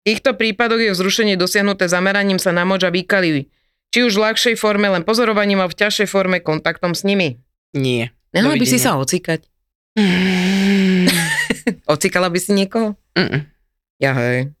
V 0.00 0.02
týchto 0.06 0.32
prípadoch 0.32 0.80
je 0.80 0.94
vzrušenie 0.94 1.34
dosiahnuté 1.34 1.84
zameraním 1.86 2.38
sa 2.38 2.50
na 2.50 2.62
moč 2.62 2.86
a 2.86 2.90
výkalivy. 2.90 3.50
Či 3.90 4.06
už 4.06 4.14
v 4.14 4.22
ľahšej 4.22 4.54
forme, 4.54 4.86
len 4.86 5.02
pozorovaním 5.02 5.58
a 5.58 5.66
v 5.66 5.74
ťažšej 5.74 6.08
forme 6.08 6.38
kontaktom 6.38 6.94
s 6.94 7.02
nimi. 7.02 7.42
Nie. 7.74 8.14
Nehla 8.30 8.54
by 8.54 8.62
si 8.64 8.78
sa 8.78 8.94
ocikať. 8.96 9.42
Ocikala 11.86 12.30
by 12.30 12.38
si 12.38 12.54
niekoho? 12.54 12.94
Mm-mm. 13.18 13.42
Ja 13.98 14.14
hej. 14.14 14.54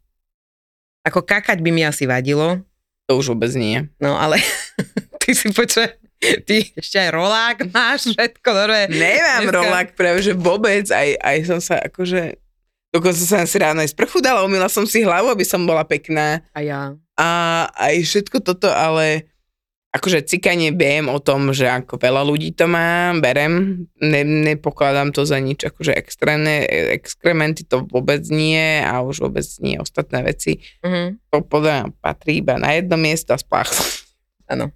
Ako 1.06 1.22
kakať 1.22 1.62
by 1.62 1.70
mi 1.70 1.82
asi 1.82 2.04
vadilo, 2.04 2.60
To 3.06 3.16
už 3.16 3.32
vôbec 3.32 3.54
nie. 3.54 3.86
no 3.96 4.18
ale 4.18 4.42
ty 5.22 5.32
si 5.32 5.48
počuje, 5.48 5.94
ty 6.44 6.74
ešte 6.74 6.98
aj 6.98 7.10
rolák 7.10 7.58
máš, 7.70 8.10
všetko, 8.12 8.48
dobré. 8.50 8.90
Nemám 8.90 9.40
Dneska- 9.40 9.54
rolák 9.56 9.88
práve, 9.94 10.18
že 10.20 10.34
vôbec, 10.34 10.84
aj, 10.86 11.08
aj 11.16 11.36
som 11.46 11.60
sa 11.62 11.78
akože, 11.80 12.36
dokonca 12.90 13.22
som 13.22 13.46
si 13.46 13.56
ráno 13.58 13.82
aj 13.82 13.94
sprchu 13.94 14.18
dala, 14.22 14.46
umila 14.46 14.66
som 14.66 14.84
si 14.84 15.02
hlavu, 15.02 15.30
aby 15.30 15.46
som 15.46 15.62
bola 15.66 15.86
pekná 15.86 16.42
A 16.54 16.60
ja. 16.62 16.94
a 17.14 17.28
aj 17.74 17.94
všetko 18.02 18.42
toto, 18.42 18.70
ale 18.70 19.30
akože 19.90 20.22
cikanie 20.22 20.70
viem 20.70 21.10
o 21.10 21.18
tom, 21.18 21.50
že 21.50 21.66
ako 21.66 21.98
veľa 21.98 22.22
ľudí 22.22 22.54
to 22.54 22.70
má, 22.70 23.10
berem, 23.18 23.86
ne, 23.98 24.22
nepokladám 24.22 25.10
to 25.10 25.26
za 25.26 25.42
nič 25.42 25.66
akože 25.66 25.90
extrémne, 25.98 26.62
exkrementy 26.94 27.66
to 27.66 27.82
vôbec 27.90 28.22
nie 28.30 28.78
a 28.82 29.02
už 29.02 29.26
vôbec 29.26 29.46
nie 29.58 29.78
ostatné 29.82 30.22
veci. 30.22 30.62
Mhm. 30.86 31.34
To 31.34 31.42
podľa 31.42 31.90
patrí 31.98 32.38
iba 32.38 32.54
na 32.54 32.70
jedno 32.78 32.94
miesto 32.94 33.34
a 33.34 33.38
spách. 33.38 33.74
Áno. 34.46 34.70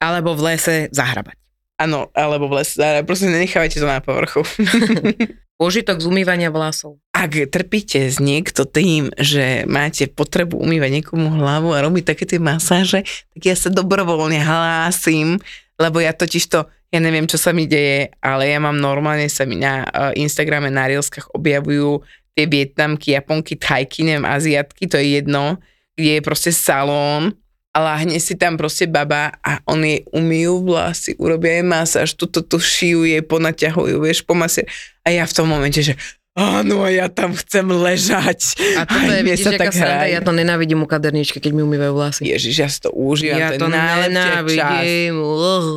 Alebo 0.00 0.36
v 0.36 0.52
lese 0.52 0.76
zahrabať. 0.92 1.45
Áno, 1.76 2.08
alebo 2.16 2.48
v 2.48 2.64
lese, 2.64 3.04
proste 3.04 3.28
nenechávajte 3.28 3.76
to 3.76 3.88
na 3.88 4.00
povrchu. 4.00 4.40
Požitok 5.60 6.04
z 6.04 6.08
umývania 6.08 6.52
vlasov. 6.52 7.00
Ak 7.16 7.32
trpíte 7.32 8.12
s 8.12 8.20
niekto 8.20 8.68
tým, 8.68 9.08
že 9.16 9.64
máte 9.64 10.04
potrebu 10.04 10.60
umývať 10.60 11.00
niekomu 11.00 11.32
hlavu 11.32 11.72
a 11.72 11.80
robiť 11.80 12.12
také 12.12 12.24
tie 12.28 12.36
masáže, 12.36 13.04
tak 13.04 13.40
ja 13.40 13.56
sa 13.56 13.72
dobrovoľne 13.72 14.36
hlásim, 14.36 15.40
lebo 15.80 16.00
ja 16.00 16.12
totiž 16.12 16.44
to, 16.52 16.68
ja 16.92 17.00
neviem, 17.00 17.24
čo 17.24 17.40
sa 17.40 17.56
mi 17.56 17.64
deje, 17.64 18.12
ale 18.20 18.52
ja 18.52 18.60
mám 18.60 18.76
normálne 18.76 19.32
sa 19.32 19.48
mi 19.48 19.56
na 19.56 19.84
uh, 19.88 20.12
Instagrame, 20.12 20.68
na 20.68 20.92
Reelskách 20.92 21.32
objavujú 21.32 22.04
tie 22.36 22.44
Vietnamky, 22.44 23.16
Japonky, 23.16 23.56
Thajky, 23.56 24.04
neviem, 24.04 24.28
Aziatky, 24.28 24.84
to 24.84 25.00
je 25.00 25.24
jedno, 25.24 25.56
kde 25.96 26.20
je 26.20 26.22
proste 26.24 26.52
salón 26.52 27.32
a 27.76 27.84
láhne 27.84 28.16
si 28.16 28.40
tam 28.40 28.56
proste 28.56 28.88
baba 28.88 29.36
a 29.44 29.60
on 29.68 29.84
jej 29.84 30.08
umýjú 30.08 30.64
vlasy, 30.64 31.12
urobia 31.20 31.60
jej 31.60 31.66
masáž, 31.68 32.16
tuto 32.16 32.40
tu 32.40 32.56
šijú 32.56 33.04
jej, 33.04 33.20
ponaťahujú, 33.20 34.00
vieš, 34.00 34.24
pomasie. 34.24 34.64
A 35.04 35.12
ja 35.12 35.28
v 35.28 35.36
tom 35.36 35.52
momente, 35.52 35.84
že 35.84 35.92
áno, 36.36 36.84
ja 36.86 37.08
tam 37.08 37.32
chcem 37.32 37.64
ležať. 37.66 38.54
A 38.76 38.84
toto 38.84 39.08
je, 39.08 39.20
vidíš, 39.22 39.40
sa 39.42 39.56
tak 39.56 39.72
sranda, 39.72 40.04
ja 40.04 40.20
to 40.20 40.30
nenávidím 40.30 40.78
u 40.78 40.86
kaderničky, 40.86 41.38
keď 41.38 41.50
mi 41.50 41.62
umývajú 41.62 41.92
vlasy. 41.92 42.20
Ježiš, 42.22 42.54
ja 42.54 42.68
si 42.68 42.78
to 42.78 42.90
užívam, 42.90 43.40
ja 43.40 43.48
to, 43.52 43.64
to. 43.64 43.72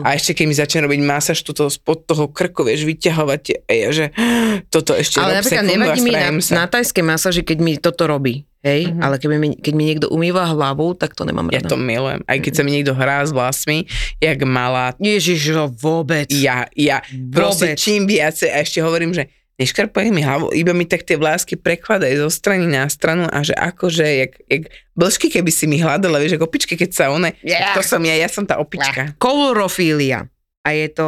A 0.02 0.10
ešte 0.14 0.32
keď 0.34 0.46
mi 0.46 0.56
začne 0.56 0.80
robiť 0.84 1.00
masáž 1.00 1.40
tuto 1.42 1.68
spod 1.68 2.04
toho 2.04 2.28
krku, 2.28 2.62
vieš, 2.62 2.84
vyťahovať 2.84 3.42
ja, 3.66 3.90
že 3.90 4.06
toto 4.74 4.94
ešte 4.94 5.18
Ale 5.18 5.40
napríklad 5.40 5.66
nevadí 5.66 6.00
mi 6.02 6.12
na, 6.12 6.30
sa. 6.38 6.54
na 6.54 6.66
tajskej 6.68 7.04
masáži, 7.04 7.42
keď 7.42 7.58
mi 7.58 7.74
toto 7.76 8.06
robí. 8.06 8.44
Hej, 8.60 8.92
Mhm. 8.92 9.00
ale 9.00 9.16
keď 9.16 9.28
mi, 9.32 9.56
keď 9.56 9.72
mi 9.74 9.84
niekto 9.86 10.08
umýva 10.10 10.44
hlavu, 10.46 10.92
tak 10.92 11.16
to 11.16 11.24
nemám 11.24 11.48
Ja 11.48 11.64
rada. 11.64 11.72
to 11.72 11.80
milujem. 11.80 12.28
Aj 12.28 12.36
keď 12.36 12.52
sa 12.52 12.62
mi 12.62 12.76
niekto 12.76 12.92
hrá 12.92 13.24
s 13.24 13.32
vlasmi, 13.32 13.88
jak 14.20 14.36
malá, 14.44 14.92
Ježiš, 15.00 15.40
vôbec. 15.72 16.28
ja, 16.28 16.68
ja 16.76 17.00
proste 17.32 17.72
Vôbec. 17.72 17.80
čím 17.80 18.04
viacej, 18.04 18.52
a 18.52 18.60
ešte 18.60 18.84
hovorím, 18.84 19.16
že 19.16 19.32
neškarpaj 19.60 20.08
mi 20.08 20.20
hlavu, 20.20 20.50
iba 20.52 20.72
mi 20.72 20.84
tak 20.84 21.04
tie 21.04 21.14
vlásky 21.14 21.54
prekladaj 21.54 22.16
zo 22.18 22.30
strany 22.30 22.66
na 22.66 22.88
stranu 22.88 23.26
a 23.26 23.40
že 23.40 23.52
akože, 23.52 24.06
jak, 24.18 24.32
jak 24.42 24.64
blžky, 24.94 25.28
keby 25.30 25.52
si 25.52 25.66
mi 25.66 25.78
hľadala, 25.78 26.18
vieš, 26.18 26.40
ako 26.40 26.48
opičky, 26.48 26.74
keď 26.74 26.90
sa 26.90 27.06
one, 27.10 27.36
Yeah. 27.42 27.76
to 27.76 27.82
som 27.82 28.00
ja, 28.02 28.16
ja 28.16 28.26
som 28.26 28.44
tá 28.44 28.56
opička. 28.56 29.14
Kolorofília. 29.20 30.32
A 30.62 30.72
je 30.72 30.88
to 30.90 31.08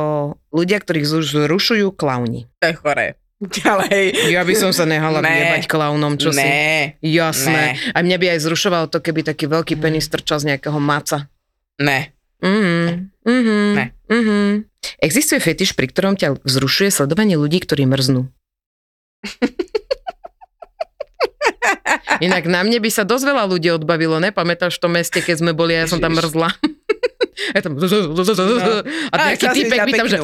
ľudia, 0.50 0.78
ktorých 0.78 1.08
zrušujú 1.24 1.92
klauni. 1.92 2.48
To 2.60 2.68
je 2.68 2.76
choré. 2.76 3.08
Ale 3.66 3.90
hej, 3.90 4.08
Ja 4.30 4.44
by 4.44 4.54
som 4.54 4.70
sa 4.70 4.86
nehala 4.86 5.18
Ne. 5.18 5.28
vyjebať 5.28 5.64
klaunom, 5.66 6.14
čo 6.14 6.30
si. 6.30 6.38
ne, 6.38 6.96
Jasné. 7.00 7.74
Ne. 7.74 7.92
A 7.92 8.00
mňa 8.00 8.18
by 8.18 8.26
aj 8.32 8.40
zrušovalo 8.44 8.86
to, 8.88 9.00
keby 9.00 9.24
taký 9.24 9.48
veľký 9.48 9.76
penis 9.76 10.06
trčal 10.08 10.38
z 10.38 10.54
nejakého 10.54 10.78
maca. 10.78 11.26
ne. 11.80 12.14
Mhm. 12.42 13.12
Mhm. 13.22 13.56
Ne. 13.74 13.86
Mhm. 14.08 14.66
Existuje 14.98 15.38
fetiš, 15.38 15.74
pri 15.74 15.86
ktorom 15.88 16.14
ťa 16.14 16.42
vzrušuje 16.42 16.90
sledovanie 16.92 17.38
ľudí, 17.38 17.62
ktorí 17.62 17.86
mrznú. 17.86 18.26
Inak 22.22 22.46
na 22.46 22.62
mne 22.62 22.78
by 22.78 22.90
sa 22.90 23.02
dosť 23.02 23.24
veľa 23.26 23.44
ľudí 23.48 23.68
odbavilo, 23.72 24.18
nepamätáš 24.18 24.78
v 24.78 24.82
tom 24.82 24.92
meste, 24.94 25.18
keď 25.18 25.42
sme 25.42 25.52
boli 25.52 25.74
a 25.74 25.84
ja 25.84 25.88
som 25.88 25.98
tam 25.98 26.14
mrzla. 26.14 26.50
Ja 27.58 27.58
tam... 27.58 27.74
A 27.74 27.82
Á, 27.82 29.18
nejaký 29.34 29.48
typek 29.50 29.80
by 29.82 29.92
tam, 29.98 30.06
že... 30.06 30.22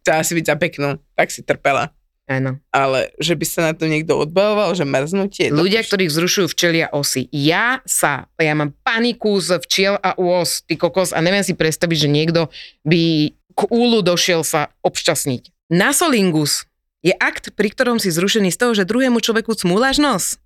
Chcela 0.00 0.22
si 0.22 0.32
byť 0.32 0.44
za 0.46 0.54
peknú, 0.54 0.88
tak 1.12 1.26
si 1.26 1.42
trpela. 1.42 1.90
Áno. 2.30 2.54
Ale 2.70 3.10
že 3.18 3.34
by 3.34 3.42
sa 3.42 3.60
na 3.66 3.72
to 3.74 3.90
niekto 3.90 4.14
odbavoval, 4.14 4.70
že 4.72 4.86
mrznutie. 4.86 5.50
to- 5.50 5.58
Ľudia, 5.58 5.82
ktorých 5.82 6.06
vzrušujú 6.06 6.46
včelia 6.46 6.86
osy. 6.86 7.26
Ja 7.34 7.82
sa, 7.82 8.30
ja 8.38 8.54
mám 8.54 8.70
paniku 8.86 9.42
z 9.42 9.58
včiel 9.58 9.98
a 9.98 10.14
os, 10.14 10.62
ty 10.62 10.78
kokos, 10.78 11.10
a 11.10 11.18
neviem 11.18 11.42
si 11.42 11.50
predstaviť, 11.50 11.98
že 11.98 12.08
niekto 12.08 12.46
by 12.86 13.02
k 13.34 13.60
úlu 13.66 13.98
došiel 13.98 14.46
sa 14.46 14.70
obšťastniť. 14.86 15.50
Nasolingus 15.66 16.69
je 17.00 17.16
akt, 17.16 17.56
pri 17.56 17.72
ktorom 17.72 17.96
si 17.96 18.12
zrušený 18.12 18.52
z 18.52 18.60
toho, 18.60 18.72
že 18.76 18.88
druhému 18.88 19.20
človeku 19.20 19.56
cmúlaš 19.56 20.00
nos. 20.00 20.36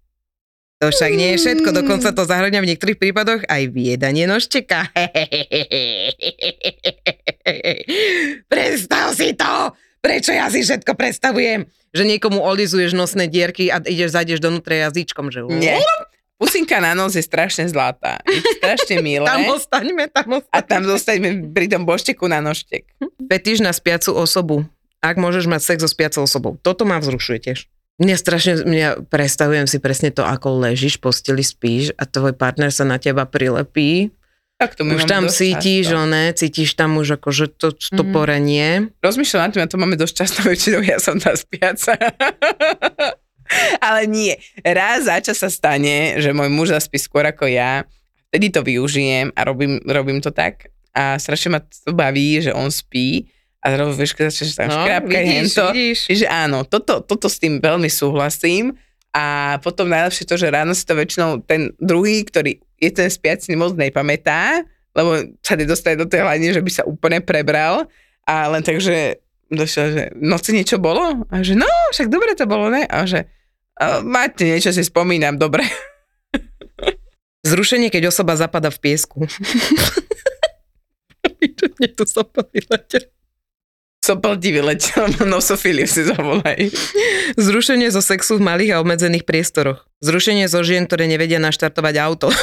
To 0.82 0.90
však 0.90 1.12
nie 1.14 1.34
je 1.34 1.40
všetko, 1.40 1.70
dokonca 1.70 2.10
to 2.10 2.26
zahrňa 2.26 2.60
v 2.60 2.68
niektorých 2.74 2.98
prípadoch 2.98 3.46
aj 3.46 3.62
viedanie 3.70 4.26
nožteka. 4.26 4.90
Predstav 8.52 9.14
si 9.14 9.38
to! 9.38 9.70
Prečo 10.04 10.36
ja 10.36 10.52
si 10.52 10.60
všetko 10.60 11.00
predstavujem? 11.00 11.64
Že 11.96 12.02
niekomu 12.04 12.44
olizuješ 12.44 12.92
nosné 12.92 13.24
dierky 13.24 13.72
a 13.72 13.80
ideš, 13.80 14.12
zajdeš 14.12 14.44
donútre 14.44 14.84
jazyčkom, 14.84 15.32
že... 15.32 15.48
Nie. 15.48 15.80
Pusinka 16.36 16.76
na 16.82 16.92
nos 16.92 17.16
je 17.16 17.24
strašne 17.24 17.64
zlatá. 17.72 18.20
Je 18.28 18.36
strašne 18.60 19.00
milé. 19.06 19.24
Tam 19.24 19.48
ostaňme, 19.48 20.04
tam 20.12 20.28
a 20.28 20.44
ostaňme. 20.44 20.68
tam 20.68 20.82
zostaňme 20.84 21.28
pri 21.56 21.72
tom 21.72 21.88
bošteku 21.88 22.28
na 22.28 22.44
nožtek. 22.44 22.84
Fetiš 23.00 23.64
na 23.64 23.72
spiacu 23.72 24.12
osobu. 24.12 24.68
Ak 25.04 25.14
môžeš 25.14 25.44
mať 25.44 25.60
sex 25.62 25.78
so 25.78 25.86
spiacou 25.86 26.24
osobou. 26.24 26.56
Toto 26.58 26.82
ma 26.82 26.96
vzrušuje 26.96 27.38
tiež. 27.42 27.58
Mňa 27.94 28.16
strašne, 28.16 28.52
mňa 28.58 28.88
predstavujem 29.06 29.68
si 29.68 29.76
presne 29.76 30.08
to, 30.08 30.24
ako 30.24 30.64
ležíš, 30.64 30.96
posteli 30.96 31.44
spíš 31.44 31.92
a 31.92 32.02
tvoj 32.02 32.32
partner 32.32 32.72
sa 32.72 32.82
na 32.82 32.96
teba 32.96 33.22
prilepí. 33.22 34.10
Tak 34.56 34.74
to 34.74 34.82
Už 34.82 35.04
tam 35.04 35.28
cítiš, 35.28 35.90
často. 35.90 35.98
one, 36.00 36.32
cítiš 36.32 36.70
tam 36.72 36.96
už 36.96 37.18
akože 37.18 37.52
to, 37.52 37.70
to 37.70 38.02
Mhm. 38.02 38.10
porenie. 38.10 38.68
Rozmýšľam 38.98 39.40
nad 39.42 39.50
tým, 39.50 39.62
a 39.62 39.68
to 39.68 39.76
máme 39.76 39.94
dosť 39.94 40.14
často 40.16 40.38
väčšinou, 40.48 40.80
ja 40.80 40.96
som 40.96 41.18
tá 41.18 41.34
spiaca. 41.34 41.94
Ale 43.80 44.06
nie. 44.06 44.34
Raz 44.58 45.04
za 45.04 45.20
čas 45.20 45.36
sa 45.36 45.46
stane, 45.46 46.16
že 46.16 46.32
môj 46.32 46.48
muž 46.48 46.72
zaspí 46.72 46.96
skôr 46.96 47.22
ako 47.22 47.44
ja. 47.46 47.84
Vtedy 48.30 48.50
to 48.50 48.62
využijem 48.62 49.30
a 49.30 49.40
robím, 49.44 49.78
robím 49.84 50.18
to 50.18 50.30
tak. 50.30 50.66
A 50.90 51.14
strašne 51.16 51.50
ma 51.52 51.60
to 51.60 51.92
baví, 51.92 52.40
že 52.40 52.50
on 52.50 52.66
spí 52.66 53.30
a 53.64 53.66
zrazu 53.72 53.96
vieš, 53.96 54.12
keď 54.12 54.24
začneš 54.28 54.52
tam 54.60 54.68
no, 54.68 54.76
škrapkať 54.76 55.22
vidíš, 55.24 55.40
hento. 55.40 55.64
vidíš. 55.72 55.98
Čiže 56.12 56.26
áno, 56.28 56.58
toto, 56.68 57.00
toto 57.00 57.32
s 57.32 57.40
tým 57.40 57.64
veľmi 57.64 57.88
súhlasím. 57.88 58.76
A 59.16 59.56
potom 59.64 59.88
najlepšie 59.88 60.28
to, 60.28 60.36
že 60.36 60.52
ráno 60.52 60.76
si 60.76 60.84
to 60.84 60.92
väčšinou 60.92 61.40
ten 61.48 61.72
druhý, 61.80 62.28
ktorý 62.28 62.60
je 62.76 62.90
ten 62.92 63.08
spiaci, 63.08 63.56
moc 63.56 63.72
nepamätá, 63.72 64.60
lebo 64.92 65.32
sa 65.40 65.56
nedostane 65.56 65.96
do 65.96 66.04
tej 66.04 66.26
hladiny, 66.26 66.52
že 66.52 66.60
by 66.60 66.70
sa 66.70 66.84
úplne 66.84 67.24
prebral. 67.24 67.88
A 68.28 68.52
len 68.52 68.60
tak, 68.60 68.84
že 68.84 69.22
došiel, 69.48 69.86
že 69.96 70.02
v 70.12 70.24
noci 70.28 70.50
niečo 70.52 70.76
bolo? 70.76 71.24
A 71.32 71.40
že 71.40 71.56
no, 71.56 71.64
však 71.94 72.12
dobre 72.12 72.36
to 72.36 72.44
bolo, 72.44 72.68
ne? 72.68 72.84
A 72.84 73.08
že 73.08 73.24
a, 73.80 74.04
máte 74.04 74.44
niečo, 74.44 74.76
si 74.76 74.84
spomínam, 74.84 75.40
dobre. 75.40 75.64
Zrušenie, 77.48 77.88
keď 77.88 78.12
osoba 78.12 78.36
zapada 78.36 78.68
v 78.68 78.78
piesku. 78.82 79.24
Mne 81.80 81.88
tu 81.96 82.04
vyletel. 82.52 83.14
Sopel 84.04 84.36
ti 84.36 84.52
vyletel, 84.52 85.16
nosofíliu 85.24 85.88
si 85.88 86.04
zavolaj. 86.04 86.68
Zrušenie 87.40 87.88
zo 87.88 88.04
sexu 88.04 88.36
v 88.36 88.44
malých 88.44 88.76
a 88.76 88.80
obmedzených 88.84 89.24
priestoroch. 89.24 89.88
Zrušenie 90.04 90.44
zo 90.44 90.60
žien, 90.60 90.84
ktoré 90.84 91.08
nevedia 91.08 91.40
naštartovať 91.40 91.94
auto. 92.04 92.28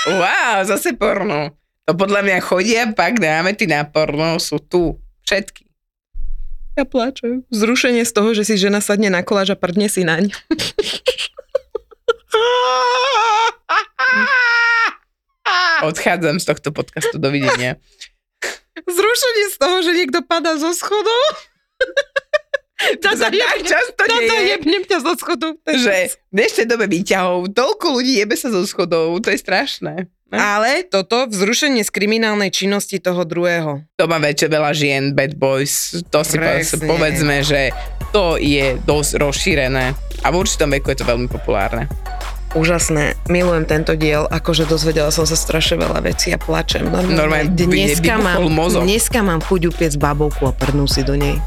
Wow, 0.00 0.64
zase 0.64 0.96
porno. 0.96 1.52
To 1.84 1.92
podľa 1.92 2.24
mňa 2.24 2.38
chodia 2.40 2.88
pak 2.88 3.20
námety 3.20 3.68
na 3.68 3.84
porno, 3.84 4.40
sú 4.40 4.56
tu. 4.56 4.96
Všetky. 5.28 5.68
Ja 6.80 6.88
pláčem. 6.88 7.44
Zrušenie 7.52 8.08
z 8.08 8.12
toho, 8.16 8.32
že 8.32 8.48
si 8.48 8.56
žena 8.56 8.80
sadne 8.80 9.12
na 9.12 9.20
koláž 9.20 9.52
a 9.52 9.60
prdne 9.60 9.92
si 9.92 10.00
naň. 10.00 10.32
Odchádzam 15.84 16.40
z 16.40 16.48
tohto 16.48 16.72
podcastu, 16.72 17.20
dovidenia. 17.20 17.76
Zrušenie 18.82 19.46
z 19.48 19.56
toho, 19.56 19.76
že 19.80 19.90
niekto 19.92 20.20
padá 20.22 20.56
zo 20.56 20.72
schodov. 20.72 21.22
To 22.80 23.12
sa 23.12 23.28
tak 23.28 23.60
často 23.60 23.92
Tata, 23.92 24.08
deje, 24.08 24.56
jebnem 24.56 24.80
ťa 24.80 25.04
zo 25.04 25.12
schodov. 25.12 25.60
že 25.68 26.08
v 26.08 26.32
dnešnej 26.32 26.64
dobe 26.64 26.88
výťahov 26.88 27.52
toľko 27.52 27.86
ľudí 27.92 28.16
jebe 28.16 28.32
sa 28.32 28.48
zo 28.48 28.64
schodov, 28.64 29.20
to 29.20 29.28
je 29.28 29.36
strašné. 29.36 30.08
Ale 30.32 30.88
toto, 30.88 31.28
vzrušenie 31.28 31.84
z 31.84 31.92
kriminálnej 31.92 32.48
činnosti 32.48 32.96
toho 32.96 33.28
druhého. 33.28 33.84
To 33.98 34.08
má 34.08 34.16
väčšie 34.16 34.48
veľa 34.48 34.72
žien, 34.72 35.12
bad 35.12 35.36
boys, 35.36 35.92
to 36.08 36.24
si 36.24 36.40
Presne. 36.40 36.80
po- 36.80 36.96
povedzme, 36.96 37.44
že 37.44 37.68
to 38.16 38.40
je 38.40 38.80
dosť 38.80 39.12
rozšírené 39.18 39.92
a 40.24 40.26
v 40.32 40.38
určitom 40.38 40.72
veku 40.72 40.88
je 40.88 41.04
to 41.04 41.04
veľmi 41.04 41.28
populárne. 41.28 41.84
Úžasné, 42.50 43.14
milujem 43.30 43.62
tento 43.62 43.94
diel, 43.94 44.26
akože 44.26 44.66
dozvedela 44.66 45.14
som 45.14 45.22
sa 45.22 45.38
strašne 45.38 45.86
veľa 45.86 46.02
vecí 46.02 46.34
a 46.34 46.38
plačem. 46.38 46.82
Normálne 46.82 47.46
dneska, 47.46 48.18
vybuchol 48.18 48.50
mám, 48.50 48.58
mozog. 48.58 48.82
dneska 48.90 49.22
mám 49.22 49.38
chuť 49.38 49.70
upiec 49.70 49.94
babovku 49.94 50.50
a 50.50 50.52
prdnú 50.58 50.90
si 50.90 51.06
do 51.06 51.14
nej. 51.14 51.38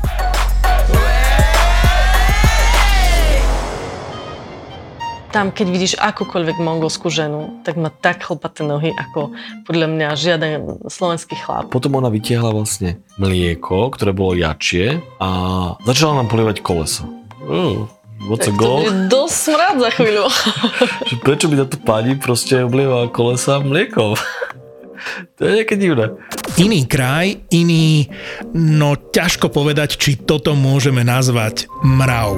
Tam, 5.35 5.51
keď 5.51 5.67
vidíš 5.67 5.93
akúkoľvek 5.99 6.63
mongolskú 6.63 7.11
ženu, 7.11 7.59
tak 7.67 7.75
má 7.75 7.91
tak 7.91 8.23
chlpaté 8.23 8.63
nohy, 8.63 8.95
ako 8.95 9.35
podľa 9.67 9.91
mňa 9.91 10.07
žiaden 10.15 10.87
slovenský 10.87 11.35
chlap. 11.35 11.67
Potom 11.67 11.99
ona 11.99 12.07
vytiahla 12.07 12.55
vlastne 12.55 13.03
mlieko, 13.19 13.91
ktoré 13.91 14.15
bolo 14.15 14.39
jačie 14.39 15.03
a 15.19 15.29
začala 15.83 16.23
nám 16.23 16.31
polievať 16.31 16.63
kolesa. 16.63 17.03
Uh, 17.43 17.91
what's 18.27 18.47
a 18.47 18.51
Tak 18.51 18.57
to 18.57 18.61
goal? 18.61 18.79
bude 18.83 19.07
dosť 19.07 19.35
smrad 19.35 19.75
za 19.79 19.89
chvíľu. 19.93 20.25
Že 21.09 21.15
prečo 21.21 21.45
by 21.47 21.55
táto 21.65 21.77
pani 21.79 22.13
proste 22.15 22.63
oblieva 22.63 23.07
kolesa 23.09 23.59
mliekom? 23.59 24.15
to 25.37 25.39
je 25.43 25.51
nejaké 25.61 25.75
divné. 25.75 26.15
Iný 26.55 26.85
kraj, 26.85 27.39
iný, 27.49 28.07
no 28.53 28.93
ťažko 28.95 29.49
povedať, 29.49 29.97
či 29.97 30.15
toto 30.17 30.53
môžeme 30.53 31.01
nazvať 31.01 31.65
mrav. 31.81 32.37